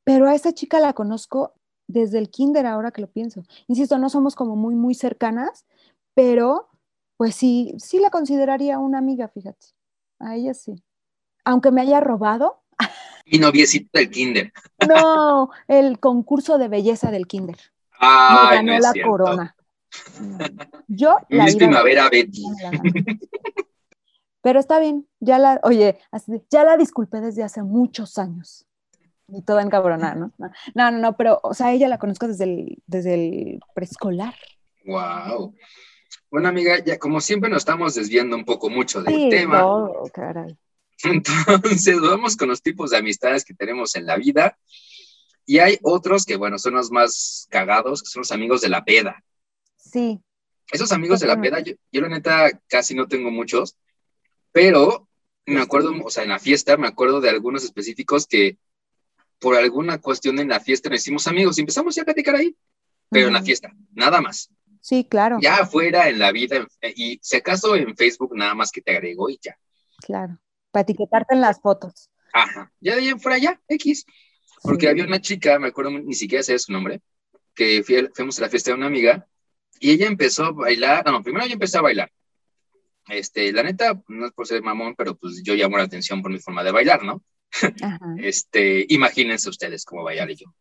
[0.02, 1.54] Pero a esa chica la conozco
[1.86, 3.44] desde el kinder ahora que lo pienso.
[3.68, 5.64] Insisto, no somos como muy, muy cercanas,
[6.12, 6.70] pero
[7.16, 9.64] pues sí, sí la consideraría una amiga, fíjate.
[10.18, 10.82] A ella sí.
[11.44, 12.64] Aunque me haya robado.
[13.24, 14.52] Y noviecito del kinder.
[14.88, 17.58] No, el concurso de belleza del kinder.
[18.00, 19.10] Ay, me ganó no la cierto.
[19.12, 19.56] corona.
[20.88, 22.42] Yo la iba a- Primavera Betty.
[24.40, 28.64] Pero está bien, ya la, oye, así ya la disculpé desde hace muchos años.
[29.30, 30.32] Y toda encabronada, ¿no?
[30.74, 34.34] No, no, no, pero, o sea, ella la conozco desde el, desde el preescolar.
[34.86, 35.54] Wow.
[36.30, 39.62] Bueno, amiga, ya como siempre nos estamos desviando un poco mucho del Sí, tema.
[40.14, 40.56] caray.
[41.04, 44.56] Entonces, vamos con los tipos de amistades que tenemos en la vida.
[45.44, 48.84] Y hay otros que, bueno, son los más cagados, que son los amigos de la
[48.84, 49.22] peda.
[49.78, 50.20] Sí,
[50.70, 53.76] Esos amigos de la peda, yo, yo la neta casi no tengo muchos,
[54.52, 55.08] pero
[55.46, 58.58] me acuerdo, o sea, en la fiesta me acuerdo de algunos específicos que
[59.38, 62.54] por alguna cuestión en la fiesta nos hicimos amigos y empezamos ya a platicar ahí,
[63.08, 64.50] pero en la fiesta, nada más.
[64.80, 68.70] sí, claro, Ya afuera, en la vida, en- y si acaso en Facebook nada más
[68.70, 69.56] que te agregó y ya.
[70.02, 70.38] claro.
[70.70, 72.10] Para etiquetarte en las fotos.
[72.34, 74.04] Ajá, ya de ahí en fuera ya, X.
[74.62, 74.90] Porque Sí.
[74.90, 77.00] había una chica, me acuerdo, ni siquiera sé su nombre,
[77.54, 79.26] que fui fuimos a la fiesta de una amiga
[79.80, 82.10] y ella empezó a bailar, no, primero yo empecé a bailar.
[83.08, 86.30] Este, la neta, no es por ser mamón, pero pues yo llamo la atención por
[86.30, 87.22] mi forma de bailar, ¿no?
[87.82, 87.98] Ajá.
[88.18, 90.54] Este, imagínense ustedes cómo bailar yo.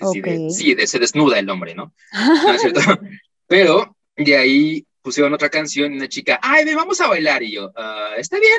[0.00, 0.50] Así de- Ok.
[0.50, 1.94] sí, de, se desnuda el hombre, ¿no?
[2.12, 2.80] No es cierto.
[3.46, 7.42] Pero de ahí pusieron otra canción y una chica, ay, ven, vamos a bailar.
[7.42, 8.58] Y yo, "Ah, está bien.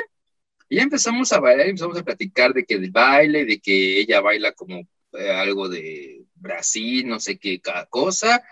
[0.68, 3.98] Y ya empezamos a bailar y empezamos a platicar de que del baile, de que
[4.00, 8.42] ella baila como eh, algo de Brasil, no sé qué cada cosa.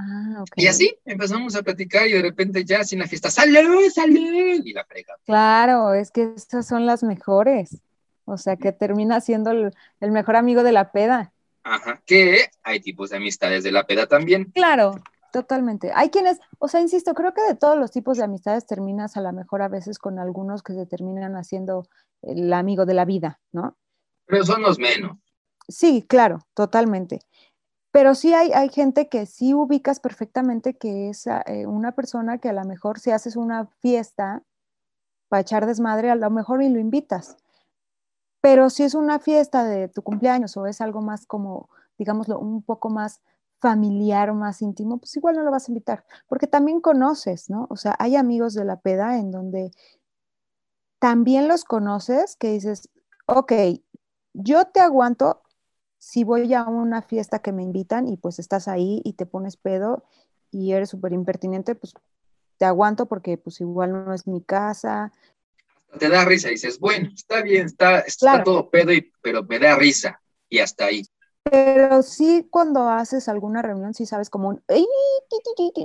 [0.00, 0.48] Ah, ok.
[0.56, 4.64] Y así empezamos a platicar y de repente ya en la fiesta, ¡salud, salud!
[4.64, 5.14] Y la frega.
[5.26, 7.82] Claro, es que esas son las mejores.
[8.24, 11.32] O sea, que termina siendo el, el mejor amigo de la peda.
[11.64, 14.50] Ajá, que hay tipos de amistades de la peda también.
[14.54, 14.94] Claro,
[15.32, 15.92] totalmente.
[15.94, 19.20] Hay quienes, o sea, insisto, creo que de todos los tipos de amistades terminas a
[19.20, 21.86] lo mejor a veces con algunos que se terminan haciendo
[22.22, 23.76] el amigo de la vida, ¿no?
[24.26, 25.18] Pero son los menos.
[25.68, 27.20] Sí, claro, totalmente.
[27.92, 32.38] Pero sí hay, hay gente que sí ubicas perfectamente que es ah, eh, una persona
[32.38, 34.42] que a lo mejor si haces una fiesta
[35.28, 37.36] para echar desmadre, a lo mejor y lo invitas.
[38.40, 42.62] Pero si es una fiesta de tu cumpleaños o es algo más como, digámoslo, un
[42.62, 43.20] poco más
[43.60, 47.66] familiar o más íntimo, pues igual no lo vas a invitar, porque también conoces, ¿no?
[47.70, 49.70] O sea, hay amigos de la peda en donde
[50.98, 52.88] también los conoces que dices,
[53.26, 53.52] ok,
[54.32, 55.42] yo te aguanto
[56.00, 59.58] si voy a una fiesta que me invitan y pues estás ahí y te pones
[59.58, 60.02] pedo
[60.50, 61.92] y eres súper impertinente, pues
[62.56, 65.12] te aguanto porque pues igual no es mi casa.
[65.98, 68.44] Te da risa y dices, bueno, está bien, está, está Claro.
[68.44, 70.20] todo pedo, y, pero me da risa.
[70.48, 71.02] Y hasta ahí.
[71.44, 74.62] Pero sí cuando haces alguna reunión, sí sabes como un,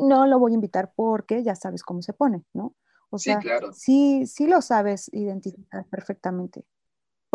[0.01, 2.73] no lo voy a invitar porque ya sabes cómo se pone, ¿no?
[3.09, 3.73] O Sí, sea, claro.
[3.73, 6.63] sí, sí lo sabes identificar perfectamente.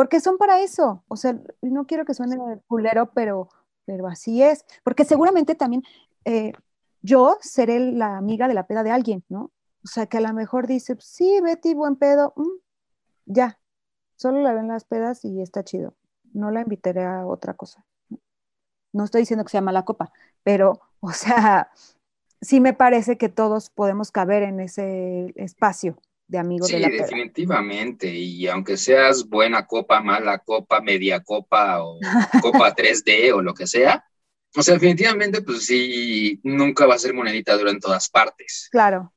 [0.01, 1.05] Porque son para eso.
[1.09, 3.51] O sea, no quiero que suene culero, pero,
[3.85, 4.65] pero así es.
[4.83, 5.83] Porque seguramente también
[6.25, 6.53] eh,
[7.03, 9.51] yo seré la amiga de la peda de alguien, ¿no?
[9.85, 12.49] O sea, que a lo mejor dice, sí, Betty, buen pedo, mm,
[13.27, 13.59] ya.
[14.17, 15.93] Solo la ven las pedas y está chido.
[16.33, 17.85] No la invitaré a otra cosa.
[18.95, 21.71] No estoy diciendo que sea mala copa, pero, o sea,
[22.41, 25.99] sí me parece que todos podemos caber en ese espacio
[26.31, 27.03] de amigos Sí, de la peda.
[27.03, 28.09] definitivamente.
[28.09, 31.99] Y aunque seas buena copa, mala copa, media copa o
[32.41, 34.05] copa 3D o lo que sea,
[34.57, 38.69] o sea, definitivamente, pues sí, nunca va a ser monedita dura en todas partes.
[38.71, 39.13] Claro,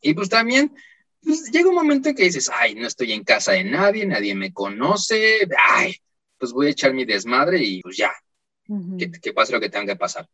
[0.00, 0.72] Y pues también,
[1.22, 4.34] pues llega un momento en que dices, ay, no estoy en casa de nadie, nadie
[4.34, 5.96] me conoce, ay,
[6.38, 8.12] pues voy a echar mi desmadre y pues ya,
[8.98, 10.28] que, que pase lo que tenga que pasar.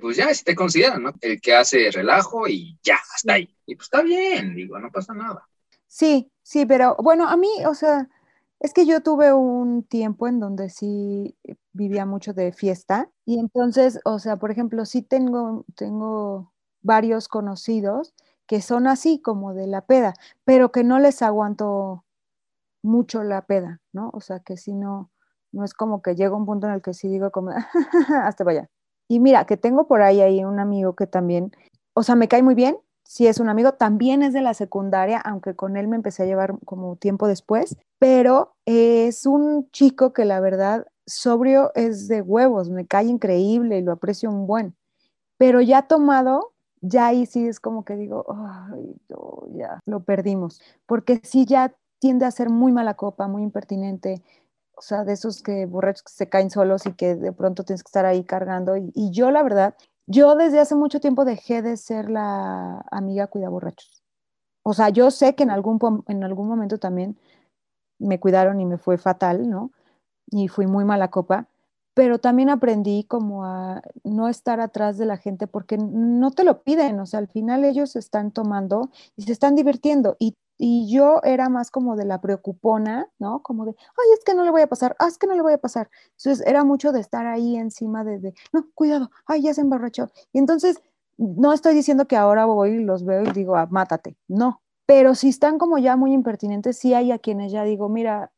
[0.00, 1.12] Pues ya, si te consideran, ¿no?
[1.20, 3.56] El que hace relajo y ya, hasta ahí.
[3.66, 5.46] Y pues está bien, digo, no pasa nada.
[5.86, 8.08] Sí, sí, pero bueno, a mí, o sea,
[8.60, 11.36] es que yo tuve un tiempo en donde sí
[11.72, 18.14] vivía mucho de fiesta y entonces, o sea, por ejemplo, sí tengo, tengo varios conocidos
[18.46, 22.04] que son así como de la peda, pero que no les aguanto
[22.82, 24.10] mucho la peda, ¿no?
[24.14, 25.10] O sea, que si no,
[25.52, 27.50] no es como que llega un punto en el que sí digo como,
[28.22, 28.68] hasta vaya.
[29.12, 31.52] Y mira, que tengo por ahí, ahí un amigo que también,
[31.92, 35.18] o sea, me cae muy bien, sí es un amigo, también es de la secundaria,
[35.20, 40.24] aunque con él me empecé a llevar como tiempo después, pero es un chico que
[40.24, 44.74] la verdad sobrio es de huevos, me cae increíble y lo aprecio un buen.
[45.38, 48.24] pero ya tomado, ya ahí sí es como que digo,
[49.54, 54.22] ya lo perdimos, porque sí ya tiende a ser muy mala copa, muy impertinente,
[54.76, 57.82] o sea, de esos que borrachos que se caen solos y que de pronto tienes
[57.82, 58.76] que estar ahí cargando.
[58.76, 59.74] Y, yo, la verdad,
[60.06, 64.02] yo desde hace mucho tiempo dejé de ser la amiga cuida borrachos.
[64.64, 67.18] O sea, yo sé que en algún, en algún momento también
[67.98, 69.72] me cuidaron y me fue fatal, ¿no?
[70.30, 71.48] Y fui muy mala copa,
[71.94, 76.62] pero también aprendí como a no estar atrás de la gente porque no te lo
[76.62, 81.20] piden, o sea, al final ellos están tomando y se están divirtiendo y, y yo
[81.24, 83.42] era más como de la preocupona, ¿no?
[83.42, 85.42] Como de, ay, es que no le voy a pasar, ah, es que no le
[85.42, 85.90] voy a pasar.
[86.16, 90.12] Entonces era mucho de estar ahí encima de, de no, cuidado, ay, ya se emborrachó.
[90.32, 90.80] Y entonces
[91.16, 95.16] no estoy diciendo que ahora voy y los veo y digo, ah, mátate, no, pero
[95.16, 98.30] si están como ya muy impertinentes, sí hay a quienes ya digo, mira,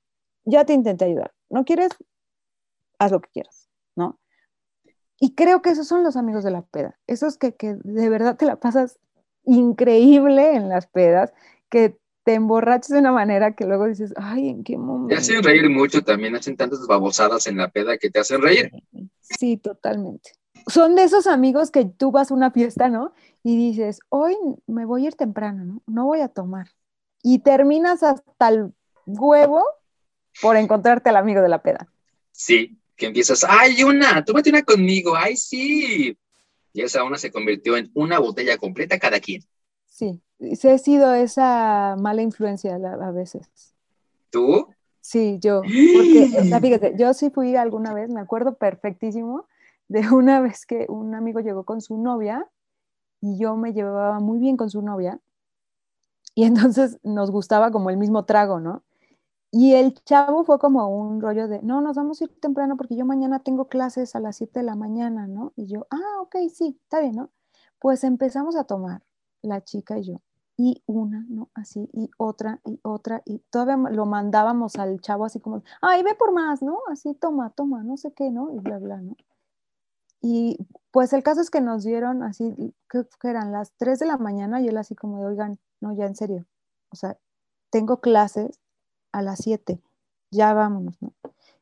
[0.47, 1.91] ya te intenté ayudar, ¿no quieres?
[2.99, 4.19] haz lo que quieras, ¿no?
[5.21, 8.39] Y creo que esos son los amigos de la peda, esos que, que de verdad
[8.39, 8.99] te la pasas
[9.45, 11.35] increíble en las pedas,
[11.69, 15.15] que te emborrachas de una manera que luego dices, ay, ¿en qué momento?
[15.15, 18.71] Te hacen reír mucho también, hacen tantas babosadas en la peda que te hacen reír.
[19.21, 20.33] Sí, totalmente.
[20.67, 23.13] Son de esos amigos que tú vas a una fiesta, ¿no?
[23.43, 24.35] Y dices, hoy
[24.67, 25.83] me voy a ir temprano, ¿no?
[25.87, 26.69] No voy a tomar.
[27.23, 28.73] Y terminas hasta el
[29.05, 29.63] huevo
[30.41, 31.87] por encontrarte al amigo de la peda.
[32.33, 36.17] Sí, que empiezas, ay, una, tómate una conmigo, ay, sí.
[36.73, 39.43] Y esa una se convirtió en una botella completa cada quien.
[39.87, 43.75] Sí, sí he sido esa mala influencia a veces.
[44.31, 44.69] ¿Tú?
[45.01, 45.61] Sí, yo.
[45.63, 49.47] Porque, o sea, fíjate, yo sí fui alguna vez, me acuerdo perfectísimo
[49.89, 52.49] de una vez que un amigo llegó con su novia
[53.21, 55.21] y yo me llevaba muy bien con su novia
[56.35, 58.83] y entonces nos gustaba como el mismo trago, ¿no?
[59.51, 62.97] Y el chavo fue como un rollo de, no, nos vamos a ir temprano porque
[62.97, 65.53] yo mañana tengo clases a las 7 de la mañana, ¿no?
[65.55, 67.31] Y yo, ah, ok, sí, está bien, ¿no?
[67.79, 69.04] Pues empezamos a tomar,
[69.45, 70.21] la chica y yo,
[70.57, 71.51] y una, ¿no?
[71.55, 76.15] Así, y otra, y otra, y todavía lo mandábamos al chavo así como, ay, ve
[76.15, 76.79] por más, ¿no?
[76.91, 78.53] Así, toma, toma, no sé qué, ¿no?
[78.53, 79.17] Y bla, bla, ¿no?
[80.21, 80.59] Y
[80.91, 84.61] pues el caso es que nos dieron así, que eran las 3 de la mañana
[84.61, 86.47] y él así como de, oigan, no, ya en serio,
[86.91, 87.19] o sea,
[87.71, 88.59] tengo clases
[89.13, 89.83] a las 7,
[90.31, 91.13] ya vámonos, ¿no?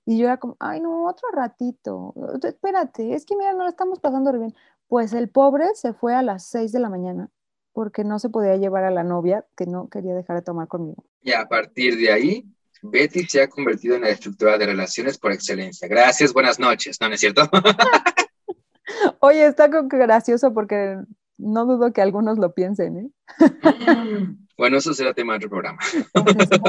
[0.05, 4.01] Y yo era como, ay, no, otro ratito, espérate, es que mira, no lo estamos
[4.01, 4.55] pasando bien.
[4.88, 7.31] Pues el pobre se fue a las 6 de la mañana
[7.72, 11.04] porque no se podía llevar a la novia que no quería dejar de tomar conmigo.
[11.22, 12.46] Y a partir de ahí,
[12.82, 15.88] Betty se ha convertido en la estructura de relaciones por excelencia.
[15.88, 17.48] Gracias, buenas noches, ¿no, ¿No es cierto?
[19.20, 20.98] Oye, está gracioso porque
[21.38, 23.11] no dudo que algunos lo piensen, ¿eh?
[24.56, 25.78] Bueno, eso será tema de otro programa.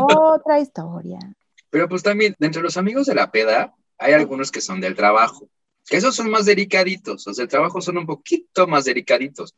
[0.10, 1.20] otra historia.
[1.70, 5.48] Pero pues también, entre los amigos de la peda, hay algunos que son del trabajo.
[5.90, 9.54] Esos son más delicaditos, los del trabajo son un poquito más delicaditos,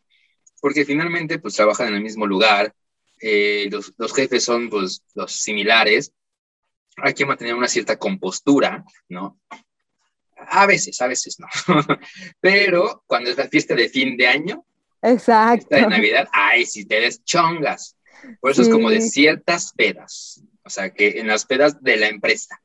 [0.61, 2.73] porque finalmente pues trabajan en el mismo lugar,
[3.21, 6.11] eh, los, los, jefes son pues los similares,
[6.97, 9.39] hay que mantener una cierta compostura, ¿no?
[10.47, 11.47] A veces, a veces no.
[12.39, 14.65] Pero cuando es la fiesta de fin de año,
[15.01, 15.75] Exacto.
[15.75, 17.95] de Navidad, ay, si te des chongas.
[18.39, 20.41] Por eso es como de ciertas pedas.
[20.63, 22.59] O sea, que en las pedas de la empresa.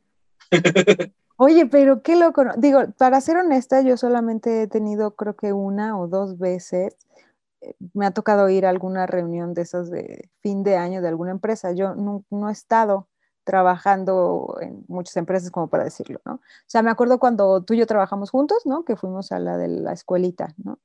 [1.36, 2.44] Oye, pero qué loco.
[2.56, 6.96] Digo, para ser honesta, yo solamente he tenido creo que una o dos veces.
[7.60, 11.08] Eh, me ha tocado ir a alguna reunión de esas de fin de año de
[11.08, 11.72] alguna empresa.
[11.72, 13.08] Yo no, no he estado
[13.44, 16.34] trabajando en muchas empresas, como para decirlo, ¿no?
[16.34, 18.84] O sea, me acuerdo cuando tú y yo trabajamos juntos, ¿no?
[18.84, 20.78] Que fuimos a la de la escuelita, ¿no?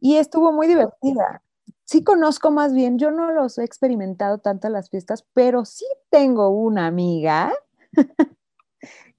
[0.00, 1.42] Y estuvo muy divertida
[1.84, 5.84] sí conozco más bien, yo no los he experimentado tanto en las fiestas, pero sí
[6.10, 7.52] tengo una amiga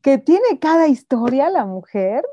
[0.01, 2.25] que tiene cada historia la mujer.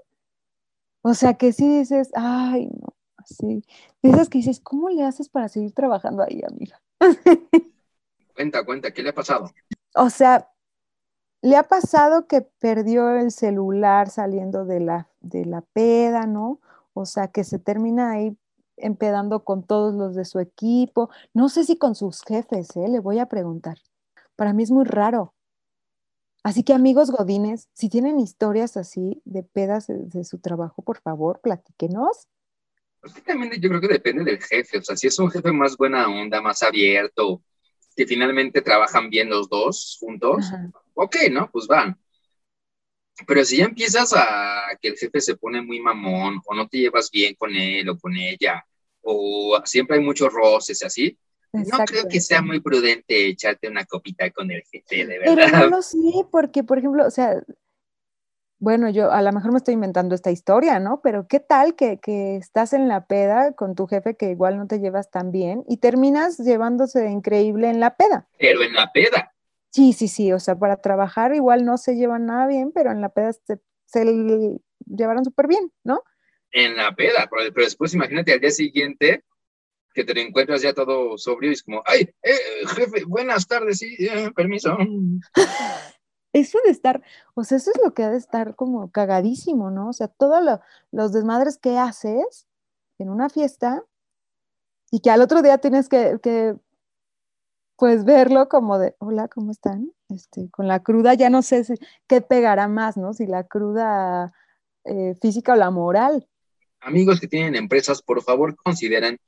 [1.02, 2.94] O sea, que sí dices, ay, no,
[3.30, 3.64] así.
[4.02, 6.80] Dices que dices, ¿cómo le haces para seguir trabajando ahí, amiga?
[8.34, 9.50] cuenta, cuenta, ¿qué le ha pasado?
[9.94, 10.50] O sea,
[11.42, 16.60] le ha pasado que perdió el celular saliendo de la, de la peda, ¿no?
[16.92, 18.36] O sea, que se termina ahí
[18.76, 21.10] empedando con todos los de su equipo.
[21.34, 22.88] No sé si con sus jefes, ¿eh?
[22.88, 23.78] le voy a preguntar.
[24.36, 25.34] Para mí es muy raro.
[26.42, 31.40] Así que amigos godines, si tienen historias así de pedas de, su trabajo, por favor,
[31.40, 32.28] platíquenos.
[33.00, 34.78] Pues también yo creo que depende del jefe.
[34.78, 37.42] O sea, si es un jefe más buena onda, más abierto,
[37.96, 40.46] que finalmente trabajan bien los dos juntos,
[40.94, 41.50] ok, ¿no?
[41.50, 41.98] Pues van.
[43.26, 46.78] Pero si ya empiezas a que el jefe se pone muy mamón o no te
[46.78, 48.64] llevas bien con él o con ella,
[49.02, 51.18] o siempre hay muchos roces así,
[51.52, 55.34] no creo que sea muy prudente echarte una copita con el jefe, de verdad.
[55.34, 55.98] Pero no lo sé,
[56.30, 57.42] porque, por ejemplo, o sea,
[58.60, 61.00] bueno, yo a lo mejor me estoy inventando esta historia, ¿no?
[61.02, 64.66] Pero ¿qué tal que, que, estás en la peda con tu jefe que igual no
[64.66, 68.28] te llevas tan bien y terminas llevándose increíble en la peda?
[68.38, 69.32] Pero en la peda.
[69.70, 73.00] Sí, sí, sí, o sea, para trabajar igual no se llevan nada bien, pero en
[73.00, 76.02] la peda se, se llevaron súper bien, ¿no?
[76.52, 79.24] En la peda, pero, después imagínate al día siguiente
[79.94, 83.96] que te encuentras ya todo sobrio y es como, ay, eh, jefe, buenas tardes, sí,
[84.00, 84.76] eh, permiso.
[86.32, 87.02] Eso de estar,
[87.34, 89.88] o sea, eso es lo que ha de estar como cagadísimo, ¿no?
[89.88, 90.60] O sea, todos
[90.92, 92.46] los desmadres que haces
[92.98, 93.84] en una fiesta
[94.90, 96.56] y que al otro día tienes que, que
[97.76, 99.92] pues verlo como de, hola, ¿cómo están?
[100.08, 101.64] Este, con la cruda ya no sé
[102.06, 103.12] qué pegará más, ¿no?
[103.14, 104.32] Si la cruda
[104.84, 106.28] eh, física o la moral.
[106.80, 109.18] Amigos que tienen empresas, por favor consideren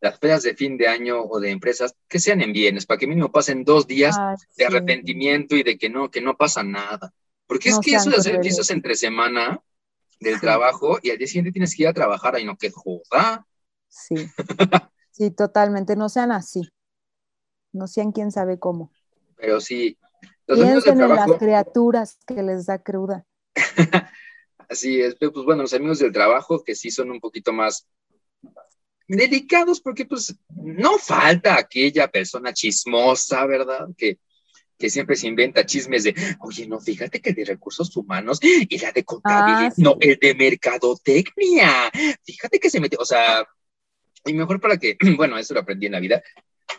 [0.00, 3.06] las pedas de fin de año o de empresas que sean en bienes, para que
[3.06, 7.12] mínimo pasen dos días ah, de arrepentimiento y de que no, que no pasa nada.
[7.46, 9.60] Porque es que eso de hacer fiestas entre semana
[10.20, 13.46] del trabajo y al día siguiente tienes que ir a trabajar, ahí no, que joda.
[13.88, 14.14] Sí,
[15.10, 16.70] sí, totalmente, no sean así
[17.72, 18.90] no sean quién sabe cómo.
[19.36, 19.98] Pero sí.
[20.46, 23.24] Los Piensen en las criaturas que les da cruda.
[24.68, 27.88] Así es, pues bueno, los amigos del trabajo que sí son un poquito más
[29.16, 33.88] delicados porque pues no falta aquella persona chismosa, ¿verdad?
[33.96, 34.18] Que,
[34.78, 38.92] que siempre se inventa chismes de, oye, no, fíjate que de recursos humanos y la
[38.92, 41.90] de contabilidad, ah, no, el de mercadotecnia,
[42.24, 43.46] fíjate que se mete, o sea,
[44.24, 46.22] y mejor para que, bueno, eso lo aprendí en la vida,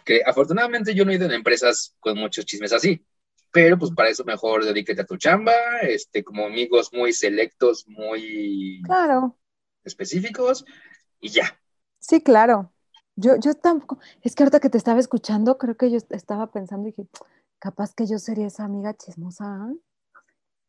[0.03, 3.05] que afortunadamente yo no he ido en empresas con muchos chismes así,
[3.51, 8.82] pero pues para eso mejor dedíquete a tu chamba, este, como amigos muy selectos, muy
[8.84, 9.38] claro.
[9.84, 10.65] específicos
[11.19, 11.61] y ya.
[12.01, 12.73] Sí, claro.
[13.15, 16.89] Yo, yo tampoco, es que ahorita que te estaba escuchando, creo que yo estaba pensando
[16.89, 17.05] y que
[17.59, 19.69] capaz que yo sería esa amiga chismosa.
[19.71, 19.77] ¿eh?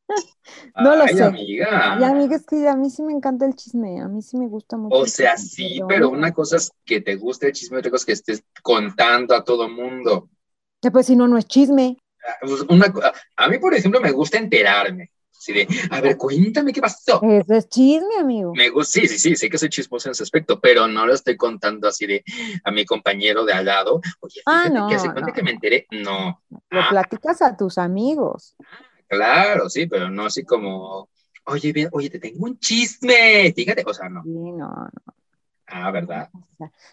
[0.76, 1.22] no lo sé.
[1.22, 1.94] Amiga.
[1.94, 4.48] Ay, amiga, es que a mí sí me encanta el chisme, a mí sí me
[4.48, 4.96] gusta mucho.
[4.96, 6.10] O sea, sí, pero...
[6.10, 9.44] una cosa es que te guste el chisme, otra cosa es que estés contando a
[9.44, 10.28] todo mundo.
[10.82, 11.96] Ya pues si no, no es chisme.
[12.28, 12.92] Ah, pues, una,
[13.36, 15.11] a mí, por ejemplo, me gusta enterarme.
[15.42, 17.20] Así de, a ver, cuéntame qué pasó.
[17.20, 18.54] Eso es chisme, amigo.
[18.54, 21.12] Me gusta, sí, sí, sí, sé que soy chismoso en ese aspecto, pero no lo
[21.12, 22.22] estoy contando así de
[22.62, 24.00] a mi compañero de al lado.
[24.20, 25.88] Oye, ah, no, que hace cuenta que me enteré.
[25.90, 26.40] No.
[26.48, 26.86] Lo ah.
[26.90, 28.54] platicas a tus amigos.
[29.08, 31.08] Claro, sí, pero no así como,
[31.46, 34.22] oye, oye, te tengo un chisme, fíjate, o sea, no.
[34.22, 35.14] Sí, no, no.
[35.66, 36.30] Ah, ¿verdad?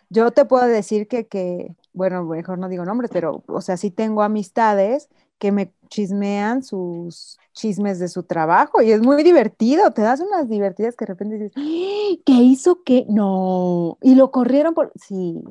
[0.09, 3.91] yo te puedo decir que, que, bueno, mejor no digo nombres, pero, o sea, sí
[3.91, 5.07] tengo amistades
[5.39, 10.47] que me chismean sus chismes de su trabajo y es muy divertido, te das unas
[10.47, 12.21] divertidas que de repente dices, ¡Ah!
[12.25, 13.05] ¿qué hizo qué?
[13.09, 15.41] No, y lo corrieron por, sí,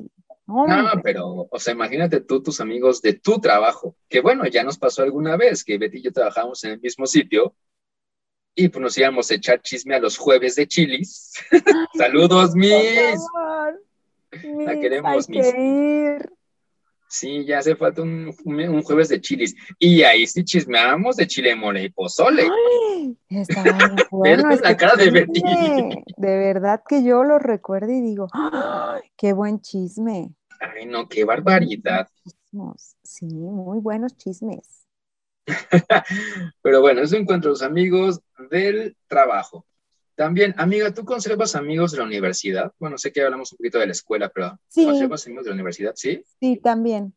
[0.49, 4.79] no, pero, o sea, imagínate tú, tus amigos de tu trabajo, que bueno, ya nos
[4.79, 7.53] pasó alguna vez que Betty y yo trabajamos en el mismo sitio
[8.55, 11.33] y pues nos íbamos a echar chisme a los jueves de chilis.
[11.95, 13.19] Saludos, mis.
[14.31, 15.45] La queremos, mis.
[17.09, 19.55] Sí, ya hace falta un, un, jueves de chilis.
[19.79, 22.43] Y ahí sí chismeamos de chile mole y pozole.
[22.43, 23.17] Ay,
[24.11, 25.41] bueno, es la cara de Betty.
[26.17, 28.27] De verdad que yo lo recuerdo y digo,
[29.17, 30.35] ¡qué buen chisme!
[30.59, 32.07] Ay, no, qué barbaridad.
[33.03, 34.85] Sí, muy buenos chismes.
[36.61, 39.65] Pero bueno, eso en cuanto a los amigos del trabajo.
[40.19, 42.73] También, amiga, ¿tú conservas amigos de la universidad?
[42.77, 45.93] Bueno, sé que hablamos un poquito de la escuela, pero ¿conservas amigos de la universidad?
[45.95, 46.21] Sí.
[46.41, 47.15] Sí, también.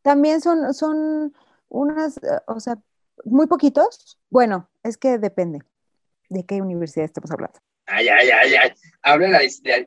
[0.00, 1.34] También son, son
[1.68, 2.78] unas, eh, o sea,
[3.26, 4.18] muy poquitos.
[4.30, 5.58] Bueno, es que depende
[6.30, 7.58] de qué universidad estamos hablando.
[7.84, 8.70] Ay, ay, ay, ay.
[9.02, 9.40] Habla la,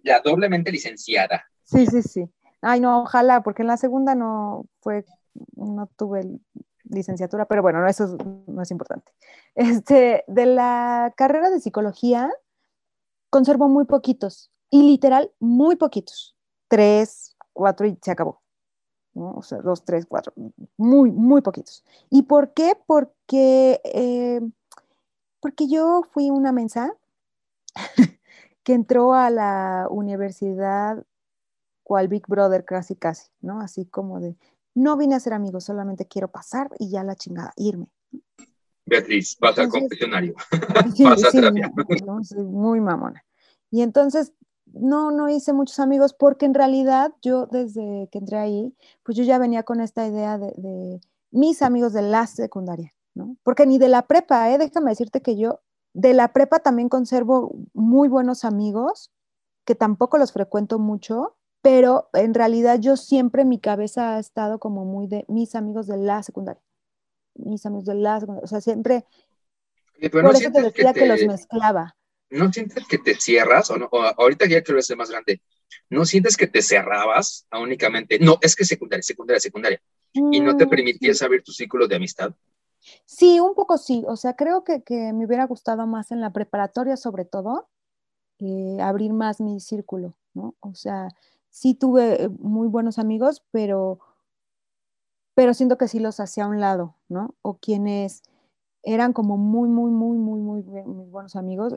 [0.04, 1.44] la doblemente licenciada.
[1.64, 2.30] Sí, sí, sí.
[2.62, 5.06] Ay, no, ojalá, porque en la segunda no fue,
[5.56, 6.22] no tuve
[6.84, 9.12] licenciatura, pero bueno, eso no es importante.
[9.56, 12.32] Este, de la carrera de psicología,
[13.34, 16.36] conservo muy poquitos, y literal, muy poquitos.
[16.68, 18.44] Tres, cuatro y se acabó.
[19.16, 20.34] O sea, dos, tres, cuatro,
[20.78, 21.84] muy, muy poquitos.
[22.12, 22.78] ¿Y por qué?
[22.86, 24.40] Porque, eh,
[25.40, 26.96] porque yo fui una mensa
[28.64, 31.04] que entró a la universidad
[31.84, 33.62] cual Big Brother casi casi, ¿no?
[33.62, 34.38] Así como de,
[34.76, 37.88] no vine a ser amigos, solamente quiero pasar y ya la chingada, irme.
[38.86, 40.34] Beatriz, vas al confesionario.
[40.96, 41.06] Sí,
[42.24, 43.24] sí, muy mamona.
[43.72, 44.34] Y entonces,
[44.66, 49.24] no, no hice muchos amigos porque en realidad yo desde que entré ahí, pues yo
[49.24, 53.38] ya venía con esta idea de, de mis amigos de la secundaria, ¿no?
[53.44, 54.58] Porque ni de la prepa, ¿eh?
[54.58, 55.60] Déjame decirte que yo
[55.94, 59.12] de la prepa también conservo muy buenos amigos,
[59.66, 64.86] que tampoco los frecuento mucho, pero en realidad yo siempre mi cabeza ha estado como
[64.86, 66.62] muy de mis amigos de la secundaria,
[67.36, 69.06] mis amigos de la secundaria, o sea, siempre...
[70.00, 71.96] Pero Por no eso te decía que, te- los mezclaba.
[72.32, 73.70] ¿No sientes que te cierras?
[73.72, 75.42] O no, o ahorita ya que lo ves más grande,
[75.90, 79.82] ¿no sientes que te cerrabas a únicamente, no, es que secundaria, secundaria, secundaria,
[80.30, 81.24] y no te Mm, permitías sí.
[81.24, 82.34] abrir tu círculo de amistad?
[83.06, 84.04] Sí, un poco sí.
[84.08, 87.70] O sea, creo que, que me hubiera gustado más en la preparatoria, sobre todo,
[88.40, 90.56] eh, abrir más mi círculo, ¿no?
[90.62, 91.10] O sea,
[91.50, 94.00] sí tuve eh, muy buenos amigos, pero,
[95.36, 97.36] pero siento que sí los hacía a un lado, ¿no?
[97.42, 98.24] O quienes
[98.84, 101.76] eran como muy, muy, muy, muy, muy, buen- muy buenos amigos,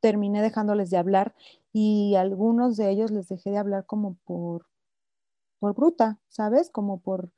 [0.00, 1.34] terminé dejándoles de hablar
[1.72, 4.66] y algunos de ellos les dejé de hablar como por,
[5.58, 6.70] por bruta, ¿sabes?
[6.70, 7.32] Como por,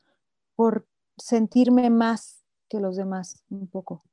[0.56, 0.86] por
[1.18, 4.04] sentirme más que los demás, un poco.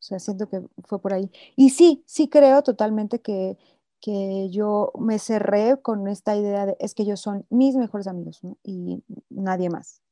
[0.00, 1.30] O sea, siento que fue por ahí.
[1.56, 3.58] Y sí, sí creo totalmente que,
[4.00, 8.42] que yo me cerré con esta idea de es que ellos son mis mejores amigos
[8.44, 8.58] ¿no?
[8.62, 10.02] y nadie más.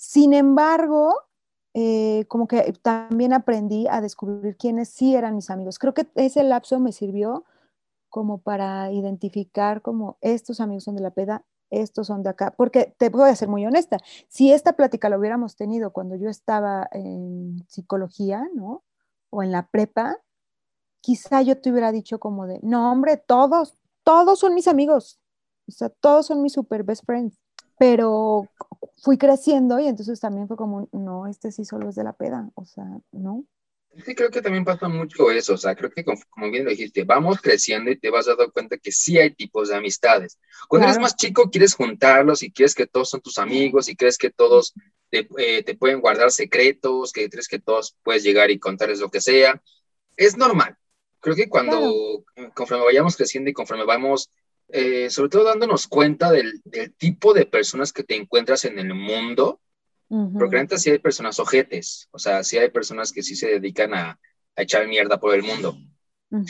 [0.00, 1.14] Sin embargo,
[1.74, 5.78] eh, como que también aprendí a descubrir quiénes sí eran mis amigos.
[5.78, 7.44] Creo que ese lapso me sirvió
[8.08, 12.94] como para identificar como estos amigos son de la peda, estos son de acá, porque
[12.96, 16.88] te voy a ser muy honesta, si esta plática la hubiéramos tenido cuando yo estaba
[16.92, 18.82] en psicología, ¿no?
[19.28, 20.16] O en la prepa,
[21.02, 25.20] quizá yo te hubiera dicho como de, no, hombre, todos, todos son mis amigos,
[25.68, 27.38] o sea, todos son mis super best friends,
[27.80, 28.46] pero
[29.02, 32.50] fui creciendo y entonces también fue como, no, este sí solo es de la peda,
[32.56, 33.46] o sea, no.
[34.06, 36.70] Sí, creo que también pasa mucho eso, o sea, creo que como, como bien lo
[36.70, 40.38] dijiste, vamos creciendo y te vas dando cuenta que sí hay tipos de amistades.
[40.68, 41.00] Cuando eres Claro.
[41.00, 44.74] más chico, quieres juntarlos y quieres que todos son tus amigos y crees que todos
[45.10, 49.10] te, eh, te pueden guardar secretos, que crees que todos puedes llegar y contarles lo
[49.10, 49.60] que sea.
[50.16, 50.76] Es normal.
[51.20, 52.24] Creo que cuando,
[52.54, 54.30] conforme vayamos creciendo y conforme vamos,
[54.72, 58.94] eh, sobre todo dándonos cuenta del, del tipo de personas que te encuentras en el
[58.94, 59.60] mundo,
[60.08, 60.38] Ujú.
[60.38, 63.48] porque la neta sí hay personas ojetes, o sea, sí hay personas que sí se
[63.48, 64.18] dedican a,
[64.56, 65.76] a echar mierda por el mundo.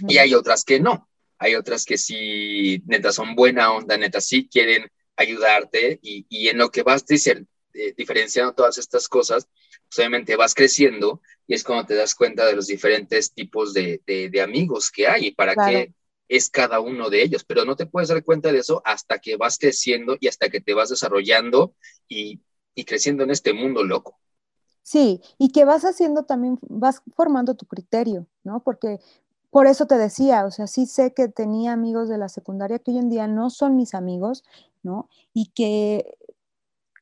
[0.08, 1.08] Y hay otras que no.
[1.38, 6.58] Hay otras que sí, neta, son buena onda, neta, sí quieren ayudarte y, y en
[6.58, 9.48] lo que vas dicer- eh, diferenciando todas estas cosas,
[9.88, 14.02] pues obviamente vas creciendo y es cuando te das cuenta de los diferentes tipos de,
[14.06, 15.72] de- de amigos que hay y para Claro.
[15.72, 15.94] qué
[16.30, 17.44] es cada uno de ellos.
[17.44, 20.60] Pero no te puedes dar cuenta de eso hasta que vas creciendo y hasta que
[20.60, 21.74] te vas desarrollando
[22.08, 22.40] y,
[22.74, 24.18] y creciendo en este mundo loco.
[24.82, 28.60] Sí, y que vas haciendo también, vas formando tu criterio, ¿no?
[28.60, 28.98] Porque
[29.50, 32.92] por eso te decía, o sea, sí sé que tenía amigos de la secundaria que
[32.92, 34.44] hoy en día no son mis amigos,
[34.82, 35.08] ¿no?
[35.34, 36.16] Y que,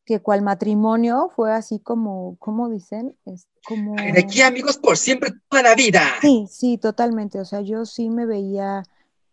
[0.05, 3.17] que cual matrimonio fue así como, ¿cómo dicen?
[3.27, 3.95] Es como...
[3.97, 6.03] De aquí amigos por siempre, toda la vida.
[6.21, 7.39] Sí, sí, totalmente.
[7.39, 8.83] O sea, yo sí me veía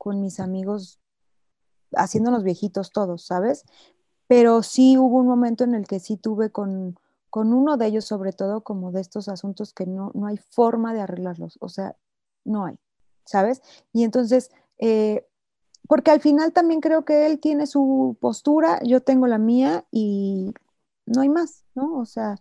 [0.06, 1.00] con mis amigos
[1.96, 3.66] haciéndonos viejitos todos, ¿sabes?
[4.28, 7.00] Pero sí hubo un momento en el que sí tuve con,
[7.32, 10.94] con uno de ellos, sobre todo, como de estos asuntos que no, no hay forma
[10.94, 11.58] de arreglarlos.
[11.60, 11.96] O sea,
[12.44, 12.78] no hay,
[13.26, 13.64] ¿sabes?
[13.94, 15.26] Y entonces, eh,
[15.88, 20.54] porque al final también creo que él tiene su postura, yo tengo la mía y
[21.08, 21.98] no hay más, ¿no?
[21.98, 22.36] O sea,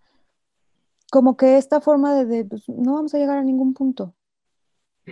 [1.11, 4.13] como que esta forma de, de, pues, no vamos a llegar a ningún punto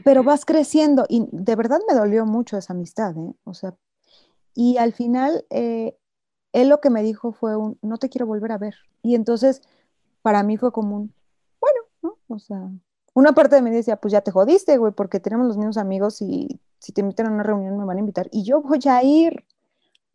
[0.05, 3.35] pero vas creciendo y de verdad me dolió mucho esa amistad, ¿eh?
[3.45, 3.75] O sea,
[4.55, 5.97] y al final eh,
[6.53, 8.75] él lo que me dijo fue un, no te quiero volver a ver.
[9.03, 9.63] Y entonces
[10.23, 11.15] para mí fue como un,
[11.61, 12.19] bueno, ¿no?
[12.29, 12.71] O sea,
[13.15, 16.23] una parte de mí decía, pues ya te jodiste, güey, porque tenemos los mismos amigos
[16.23, 19.03] y si te invitan a una reunión me van a invitar y yo voy a
[19.03, 19.45] ir.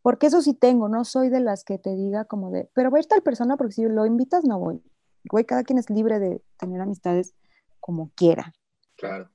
[0.00, 2.98] Porque eso sí tengo, no soy de las que te diga como de, pero va
[2.98, 4.82] a ir tal persona porque si lo invitas no voy.
[5.28, 7.34] Güey, cada quien es libre de tener amistades
[7.80, 8.54] como quiera
[8.96, 9.28] Claro.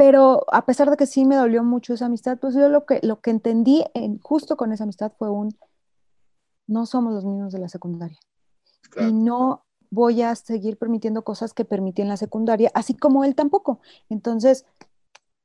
[0.00, 3.00] Pero a pesar de que sí me dolió mucho esa amistad, pues yo lo que,
[3.02, 5.54] lo que entendí en, justo con esa amistad fue un,
[6.66, 8.18] no somos los mismos de la secundaria.
[8.88, 9.10] claro.
[9.10, 13.34] Y no voy a seguir permitiendo cosas que permití en la secundaria, así como él
[13.34, 13.80] tampoco.
[14.08, 14.64] Entonces,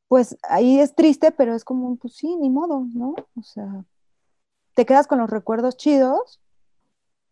[0.07, 3.13] pues ahí es triste, pero es como, un, pues sí, ni modo, ¿no?
[3.37, 3.83] O sea,
[4.73, 6.39] te quedas con los recuerdos chidos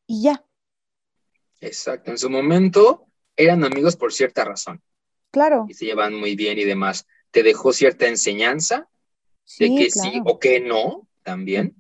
[0.08, 0.44] y ya,
[1.62, 2.12] Exacto.
[2.12, 3.06] En su momento
[3.38, 4.84] eran amigos por cierta razón
[5.34, 5.66] claro.
[5.68, 7.06] y se llevan muy bien y demás.
[7.34, 8.90] Te dejó cierta enseñanza
[9.60, 10.12] de que claro.
[10.12, 11.76] sí o que no también.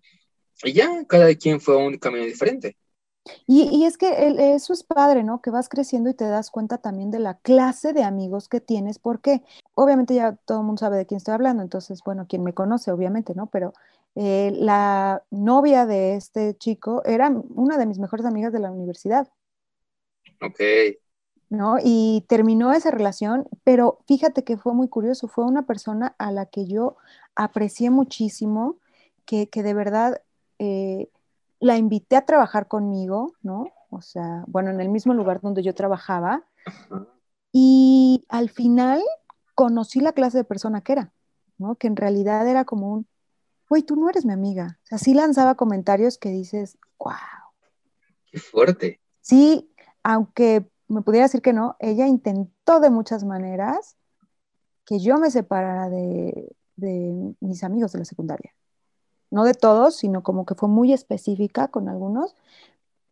[0.63, 2.77] Y ya cada quien fue a un camino diferente.
[3.47, 5.41] Y, y es que el- eso es padre, ¿no?
[5.41, 8.99] Que vas creciendo y te das cuenta también de la clase de amigos que tienes,
[8.99, 9.41] porque
[9.75, 12.91] obviamente ya todo el mundo sabe de quién estoy hablando, entonces, bueno, quien me conoce,
[12.91, 13.47] obviamente, ¿no?
[13.47, 13.73] Pero
[14.15, 19.27] eh, la novia de este chico era una de mis mejores amigas de la universidad,
[20.41, 20.59] Ok.
[21.49, 21.77] ¿No?
[21.83, 26.45] Y terminó esa relación, pero fíjate que fue muy curioso, fue una persona a la
[26.45, 26.97] que yo
[27.35, 28.77] aprecié muchísimo,
[29.25, 30.21] que, que de verdad...
[30.59, 31.09] eh,
[31.59, 33.67] la invité a trabajar conmigo, ¿no?
[33.89, 36.43] O sea, bueno, en el mismo lugar donde yo trabajaba.
[37.53, 39.01] Y al final
[39.55, 41.13] conocí la clase de persona que era,
[41.57, 41.75] ¿no?
[41.75, 43.07] Que en realidad era como un,
[43.69, 44.77] güey, tú no eres mi amiga.
[44.83, 47.13] O sea, sí lanzaba comentarios que dices, wow.
[48.25, 48.99] Qué fuerte.
[49.21, 49.71] Sí,
[50.03, 53.97] aunque me pudiera decir que no, ella intentó de muchas maneras
[54.85, 58.53] que yo me separara de, de mis amigos de la secundaria.
[59.31, 62.35] No de todos, sino como que fue muy específica con algunos,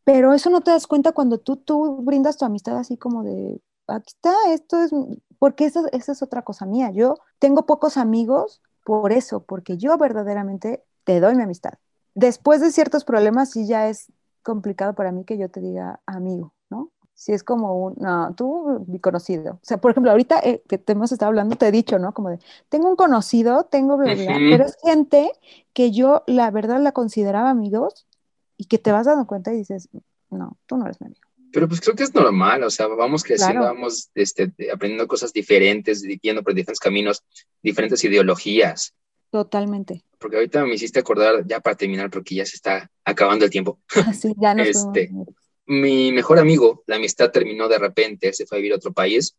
[0.03, 3.61] pero eso no te das cuenta cuando tú, tú brindas tu amistad así como de,
[3.87, 4.91] aquí está, esto es,
[5.39, 6.91] porque eso, esa es otra cosa mía.
[6.91, 11.73] Yo tengo pocos amigos por eso, porque yo verdaderamente te doy mi amistad.
[12.13, 14.11] Después de ciertos problemas, sí ya es
[14.43, 16.53] complicado para mí que yo te diga amigo.
[17.21, 19.53] Si es como un, no, tú, mi conocido.
[19.53, 22.15] O sea, por ejemplo, ahorita eh, que te hemos estado hablando, te he dicho, ¿no?
[22.15, 25.31] Como de, tengo un conocido, tengo bla, bla, pero es gente
[25.71, 28.07] que yo, la verdad, la consideraba amigos
[28.57, 29.87] y que te vas dando cuenta y dices,
[30.31, 31.21] no, tú no eres mi amigo.
[31.53, 36.01] Pero pues creo que es normal, o sea, vamos creciendo, vamos este, aprendiendo cosas diferentes,
[36.23, 37.23] yendo por diferentes caminos,
[37.61, 38.95] diferentes ideologías.
[39.29, 40.03] Totalmente.
[40.17, 43.79] Porque ahorita me hiciste acordar, ya para terminar, porque ya se está acabando el tiempo.
[44.19, 45.11] Sí, ya nos este,
[45.65, 49.37] mi mejor amigo, la amistad terminó de repente, se fue a vivir a otro país.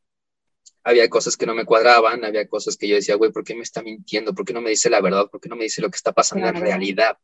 [0.84, 3.62] Había cosas que no me cuadraban, había cosas que yo decía, güey, ¿por qué me
[3.62, 4.34] está mintiendo?
[4.34, 5.28] ¿Por qué no me dice la verdad?
[5.30, 7.16] ¿Por qué no me dice lo que está pasando en realidad?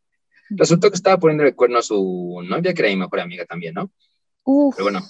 [0.50, 3.74] Resultó que estaba poniendo el cuerno a su novia, que era mi mejor amiga también,
[3.74, 3.90] ¿no?
[4.44, 5.02] Pero bueno,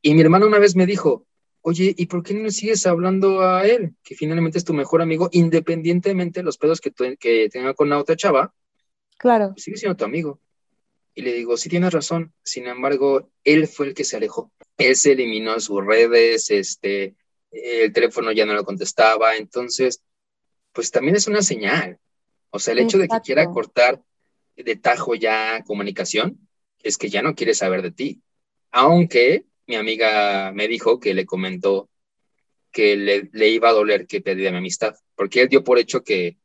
[0.00, 1.26] y mi hermano una vez me dijo,
[1.60, 3.94] oye, ¿y por qué no sigues hablando a él?
[4.02, 7.98] Que finalmente es tu mejor amigo, independientemente de los pedos que, que tenga con la
[7.98, 8.54] otra chava.
[9.18, 9.54] Claro.
[9.56, 10.40] Sigue siendo tu amigo.
[11.16, 12.32] Y le digo, sí tienes razón.
[12.44, 14.52] Sin embargo, él fue el que se alejó.
[14.76, 17.16] Él se eliminó en sus redes, este,
[17.50, 19.34] el teléfono ya no lo contestaba.
[19.34, 20.00] Entonces,
[20.72, 21.98] pues también es una señal.
[22.50, 24.00] O sea, el hecho de que quiera cortar
[24.54, 26.48] de tajo ya comunicación
[26.84, 28.22] es que ya no quiere saber de ti
[28.76, 31.88] aunque mi amiga me dijo que le comentó
[32.70, 36.36] que le, iba a doler que perdía mi amistad, porque él dio por hecho que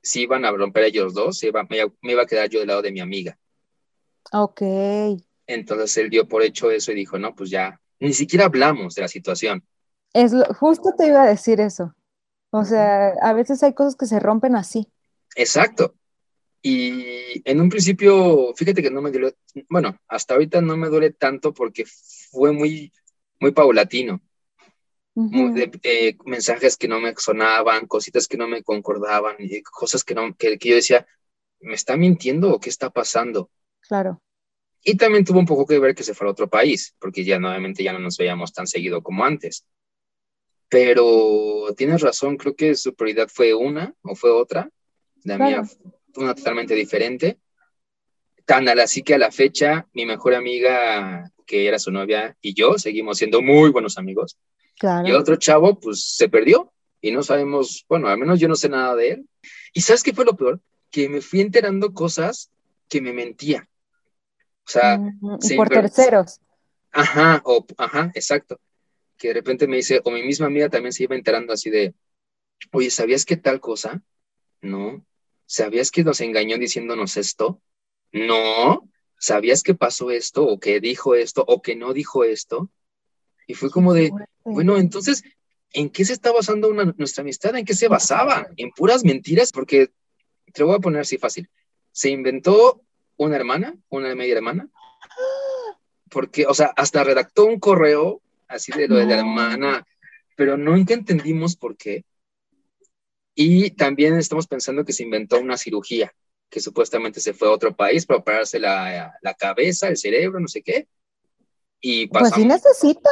[0.00, 2.92] si iban a romper ellos dos, iba, me, iba a quedar yo del lado de
[2.92, 3.36] mi amiga.
[4.32, 4.62] Ok.
[5.46, 9.02] Entonces él dio por hecho eso y dijo, no, pues ya, ni siquiera hablamos de
[9.02, 9.64] la situación.
[10.12, 11.94] Es justo te iba a decir eso.
[12.50, 14.86] O sea, a veces hay cosas que se rompen así.
[15.36, 15.94] Exacto.
[16.60, 19.34] Y en un principio, fíjate que no me duele,
[19.68, 21.84] bueno, hasta ahorita no me duele tanto porque
[22.30, 22.92] fue muy,
[23.40, 24.20] muy paulatino.
[26.24, 29.36] mensajes que no me sonaban, cositas que no me concordaban,
[29.70, 31.06] cosas que, no, que, yo decía,
[31.60, 33.50] ¿me está mintiendo o qué está pasando?
[33.88, 34.22] Claro.
[34.84, 37.38] Y también tuvo un poco que ver que se fue a otro país, porque ya
[37.38, 39.66] nuevamente ya no nos veíamos tan seguido como antes.
[40.68, 44.70] Pero tienes razón, creo que su prioridad fue una o fue otra.
[45.24, 45.62] La mía
[46.16, 47.38] una totalmente diferente.
[48.44, 52.78] Tan así que a la fecha, mi mejor amiga, que era su novia, y yo
[52.78, 54.38] seguimos siendo muy buenos amigos.
[54.78, 55.06] Claro.
[55.08, 58.68] Y otro chavo, pues se perdió y no sabemos, bueno, al menos yo no sé
[58.68, 59.28] nada de él.
[59.72, 60.60] ¿Y sabes qué fue lo peor?
[60.90, 62.50] Que me fui enterando cosas
[62.88, 63.68] que me mentía.
[64.66, 66.40] O sea, mm, por terceros.
[66.90, 68.60] Ajá, o, ajá, exacto.
[69.16, 71.94] Que de repente me dice, o mi misma amiga también se iba enterando así de,
[72.72, 74.02] oye, ¿sabías qué tal cosa?
[74.60, 75.04] No.
[75.52, 77.60] ¿sabías que nos engañó diciéndonos esto?
[78.10, 78.88] No,
[79.18, 82.70] ¿sabías que pasó esto o que dijo esto o que no dijo esto?
[83.46, 84.12] Y fue como de,
[84.44, 85.22] bueno, entonces,
[85.74, 87.54] ¿en qué se está basando nuestra amistad?
[87.54, 88.46] ¿En qué se basaba?
[88.56, 89.52] ¿En puras mentiras?
[89.52, 89.90] Porque
[90.54, 91.50] te lo voy a poner así fácil.
[91.90, 92.82] Se inventó
[93.16, 94.68] una hermana, una media hermana,
[96.10, 99.86] porque, o sea, hasta redactó un correo así de lo de la hermana,
[100.36, 102.04] pero nunca entendimos por qué.
[103.34, 106.12] Y también estamos pensando que se inventó una cirugía,
[106.50, 110.48] que supuestamente se fue a otro país para operarse la, la cabeza, el cerebro, no
[110.48, 110.86] sé qué.
[111.80, 113.10] Y Pues sí necesita.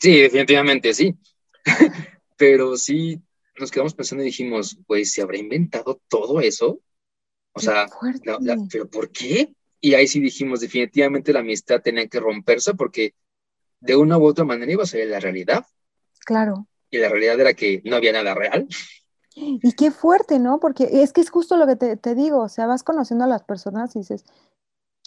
[0.00, 1.16] Sí, definitivamente sí.
[2.36, 3.20] Pero sí,
[3.58, 6.80] nos quedamos pensando y dijimos, pues, ¿se habrá inventado todo eso?
[7.58, 7.86] O sea,
[8.70, 9.52] ¿pero por qué?
[9.80, 13.14] Y ahí sí dijimos, definitivamente la amistad tenía que romperse porque
[13.80, 15.66] de una u otra manera iba a ser la realidad.
[16.24, 16.66] Claro.
[16.90, 18.66] Y la realidad era que no había nada real.
[19.34, 20.58] Y qué fuerte, ¿no?
[20.58, 23.44] Porque es que es justo lo que te, digo, o sea, vas conociendo a las
[23.44, 24.24] personas y dices,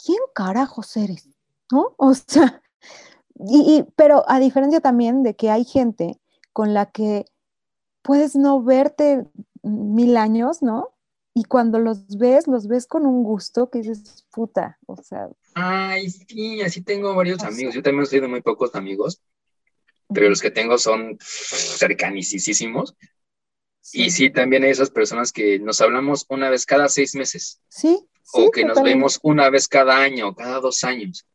[0.02, 1.28] ¿quién carajos eres?
[1.70, 1.94] ¿No?
[1.96, 2.62] O sea,
[3.34, 6.18] y, pero a diferencia también de que hay gente
[6.52, 7.26] con la que
[8.02, 9.26] puedes no verte
[9.62, 10.91] mil años, ¿no?
[11.34, 15.28] Y cuando los ves, los ves con un gusto que dices, puta, o sea.
[15.54, 17.74] Ay, sí, así tengo varios amigos.
[17.74, 19.22] Yo también soy de muy pocos amigos,
[20.12, 22.94] pero los que tengo son cercanísimos.
[23.92, 27.60] Y sí, también hay esas personas que nos hablamos una vez cada seis meses.
[27.68, 27.98] Sí.
[28.34, 31.26] o que nos vemos una vez cada año, cada dos años.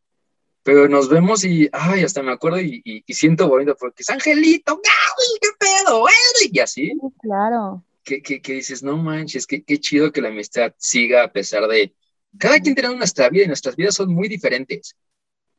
[0.64, 4.10] pero nos vemos y, ay, hasta me acuerdo y, y- y siento bonito porque es
[4.10, 6.14] Angelito, Gaby, qué pedo, güey",
[6.52, 7.84] y así, Sí, claro.
[8.08, 11.68] Que, que, que dices, no manches, qué, qué chido que la amistad siga a pesar
[11.68, 11.94] de,
[12.40, 14.96] cada quien tiene nuestra vida y nuestras vidas son muy diferentes,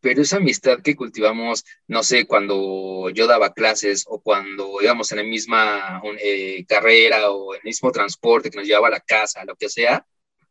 [0.01, 5.18] pero esa amistad que cultivamos, no sé, cuando yo daba clases o cuando íbamos en
[5.18, 9.44] la misma eh, carrera o en el mismo transporte que nos llevaba a la casa,
[9.44, 10.07] lo que sea,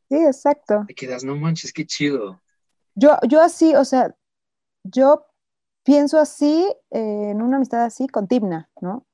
[0.09, 0.85] Sí, exacto.
[0.87, 2.41] te quedas, no manches, qué chido.
[2.93, 4.15] Yo, yo así, o sea,
[4.83, 5.25] yo
[5.83, 9.05] pienso así, eh, en una amistad así con Timna, ¿no?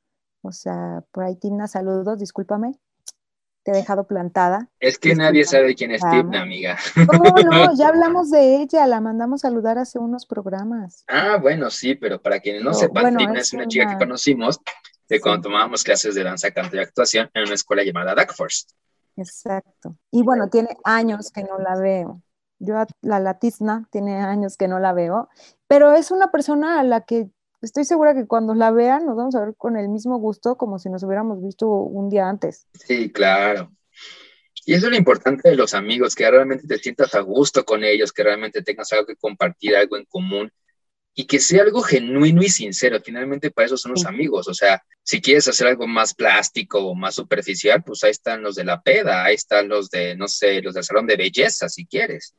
[0.44, 2.78] O sea, por ahí Timna, saludos, discúlpame,
[3.64, 4.70] te he dejado plantada.
[4.80, 6.22] Es que nadie sabe quién es Ah.
[6.34, 6.78] Amiga.
[7.08, 7.74] ¿Cómo no?
[7.78, 11.06] Ya hablamos de ella, la mandamos saludar hace unos programas.
[11.08, 14.60] Ah, bueno, sí, pero para quienes no No, sepan, bueno, es una chica que conocimos
[15.08, 15.22] de Sí.
[15.22, 18.66] cuando tomábamos clases de danza, canto y actuación en una escuela llamada Duckforce.
[19.16, 19.96] Exacto.
[20.12, 22.22] Y bueno, tiene años que no la veo.
[22.60, 25.30] Yo, a la Latizna, tiene años que no la veo,
[25.68, 27.30] pero es una persona a la que
[27.64, 30.80] estoy segura que cuando la vean nos vamos a ver con el mismo gusto como
[30.80, 32.68] si nos hubiéramos visto un día antes.
[32.74, 33.72] Sí, claro.
[34.66, 37.84] Y eso es lo importante de los amigos, que realmente te sientas a gusto con
[37.84, 40.52] ellos, que realmente tengas algo que compartir, algo en común
[41.16, 42.98] y que sea algo genuino y sincero.
[43.04, 44.08] Finalmente para eso son los Sí.
[44.08, 44.48] amigos.
[44.48, 48.56] O sea, si quieres hacer algo más plástico o más superficial, pues ahí están los
[48.56, 51.86] de la peda, ahí están los de, no sé, los del salón de belleza, si
[51.86, 52.34] quieres.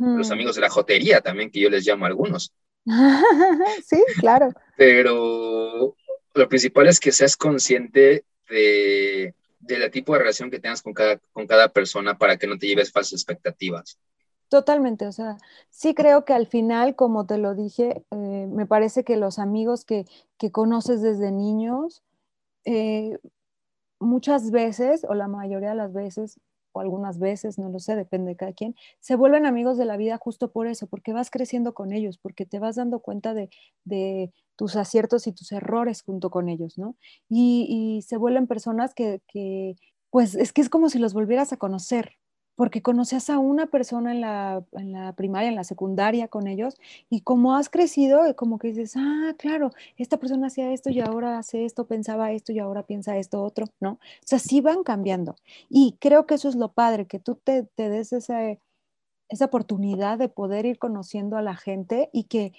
[0.00, 2.52] Los amigos de la jotería también, que yo les llamo a algunos.
[3.86, 4.50] sí, claro.
[4.76, 5.96] Pero
[6.34, 10.94] lo principal es que seas consciente de, de la tipo de relación que tengas con
[10.94, 13.98] cada, con cada persona para que no te lleves falsas expectativas.
[14.48, 15.38] Totalmente, o sea,
[15.70, 19.84] sí creo que al final, como te lo dije, eh, me parece que los amigos
[19.84, 20.06] que,
[20.38, 22.04] que conoces desde niños,
[22.64, 23.18] eh,
[23.98, 26.38] muchas veces, o la mayoría de las veces,
[26.76, 29.96] o algunas veces, no lo sé, depende de cada quien, se vuelven amigos de la
[29.96, 33.48] vida justo por eso, porque vas creciendo con ellos, porque te vas dando cuenta de,
[33.84, 36.96] de tus aciertos y tus errores junto con ellos, ¿no?
[37.28, 37.66] Y,
[37.98, 39.76] y se vuelven personas que, que,
[40.10, 42.16] pues es que es como si los volvieras a conocer,
[42.56, 46.74] porque conoces a una persona en la, en la, primaria, en la secundaria con ellos,
[47.10, 51.38] y como has crecido, como que dices, ah, claro, esta persona hacía esto y ahora
[51.38, 53.92] hace esto, pensaba esto y ahora piensa esto otro, ¿no?
[53.92, 55.36] O sea, sí van cambiando.
[55.68, 58.40] Y creo que eso es lo padre, que tú te, te des esa,
[59.28, 62.54] esa oportunidad de poder ir conociendo a la gente y que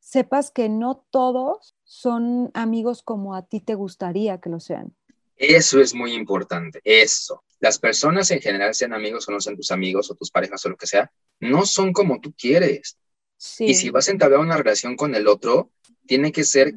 [0.00, 4.94] sepas que no todos son amigos como a ti te gustaría que lo sean.
[5.36, 7.44] Eso es muy importante, eso.
[7.60, 10.68] Las personas en general, sean amigos o no sean tus amigos o tus parejas o
[10.68, 12.98] lo que sea, no son como tú quieres.
[13.36, 13.66] Sí.
[13.66, 15.70] Y si vas a entablar una relación con el otro,
[16.06, 16.74] tiene que ser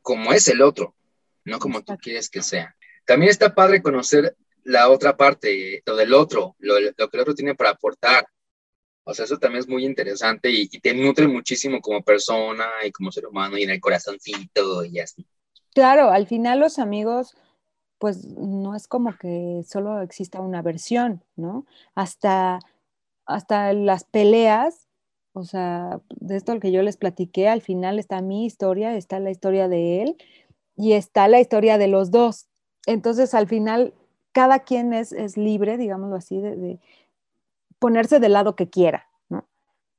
[0.00, 0.94] como es el otro,
[1.44, 1.94] no como Exacto.
[1.94, 2.76] tú quieres que sea.
[3.06, 7.34] También está padre conocer la otra parte, lo del otro, lo, lo que el otro
[7.34, 8.26] tiene para aportar.
[9.04, 12.92] O sea, eso también es muy interesante y, y te nutre muchísimo como persona y
[12.92, 15.26] como ser humano y en el corazoncito y así.
[15.74, 17.34] Claro, al final los amigos,
[18.02, 21.66] pues no es como que solo exista una versión, ¿no?
[21.94, 22.58] Hasta,
[23.26, 24.88] hasta las peleas,
[25.34, 29.30] o sea, de esto que yo les platiqué, al final está mi historia, está la
[29.30, 30.16] historia de él
[30.74, 32.48] y está la historia de los dos.
[32.86, 33.94] Entonces, al final,
[34.32, 36.80] cada quien es, es libre, digámoslo así, de,
[37.78, 39.46] ponerse del lado que quiera, ¿no?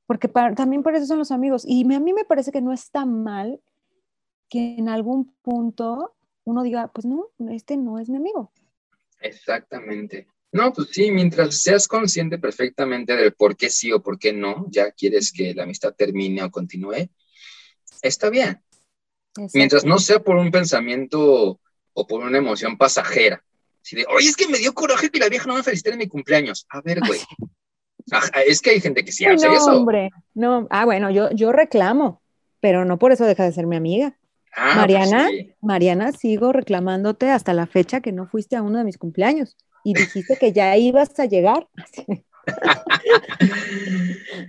[0.06, 1.64] Porque para, también por eso son los amigos.
[1.66, 3.62] Y a mí me parece que no está mal
[4.50, 6.12] que en algún punto
[6.44, 8.52] uno diga, pues no, este no es mi amigo.
[9.20, 10.28] Exactamente.
[10.52, 14.66] No, pues sí, mientras seas consciente perfectamente del por qué sí o por qué no,
[14.70, 17.08] ya quieres que la amistad termine o continúe,
[18.02, 18.62] está bien.
[19.52, 21.60] Mientras no sea por un pensamiento
[21.92, 23.42] o por una emoción pasajera.
[23.82, 25.98] Así de, oye, es que me dio coraje que la vieja no me felicitara en
[25.98, 26.66] mi cumpleaños.
[26.68, 27.20] A ver, güey.
[28.10, 29.76] Ajá, es que hay gente que sí hace no, eso.
[29.76, 30.66] hombre, no.
[30.70, 32.22] Ah, bueno, yo, yo reclamo,
[32.60, 34.16] pero no por eso deja de ser mi amiga.
[34.56, 35.54] Ah, Mariana, pues sí.
[35.60, 39.94] Mariana, sigo reclamándote hasta la fecha que no fuiste a uno de mis cumpleaños y
[39.94, 41.68] dijiste que ya ibas a llegar.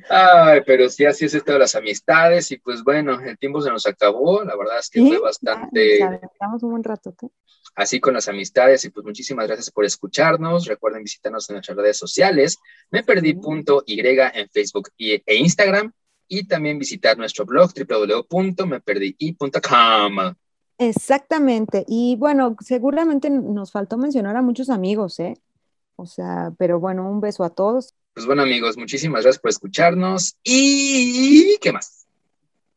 [0.09, 3.69] Ay, pero sí, así es esto de las amistades y pues bueno, el tiempo se
[3.69, 7.15] nos acabó, la verdad es que Sí, fue bastante Estamos un buen rato.
[7.21, 7.27] ¿eh?
[7.75, 11.97] así con las amistades y pues muchísimas gracias por escucharnos, recuerden visitarnos en nuestras redes
[11.97, 12.57] sociales,
[12.89, 15.91] me perdí punto y en Facebook e Instagram
[16.27, 20.35] y también visitar nuestro blog www.meperdii.com.
[20.77, 25.35] Exactamente, y bueno, seguramente nos faltó mencionar a muchos amigos, ¿eh?
[25.95, 27.93] O sea, pero bueno, un beso a todos.
[28.13, 32.05] Pues bueno amigos, muchísimas gracias por escucharnos y ¿qué más?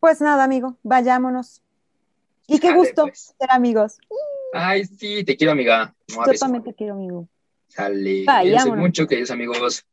[0.00, 1.62] Pues nada, amigo, vayámonos.
[2.46, 3.34] Y qué gusto pues.
[3.38, 3.98] ser amigos.
[4.52, 5.94] Ay, sí, te quiero amiga.
[6.08, 7.28] Yo también te quiero, amigo.
[7.74, 9.86] Cuídense mucho, queridos amigos.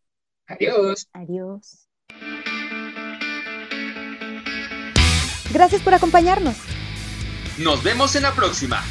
[0.47, 1.07] Adiós.
[1.13, 1.84] Adiós.
[5.55, 6.57] Gracias por acompañarnos.
[7.57, 8.83] Nos vemos en la próxima.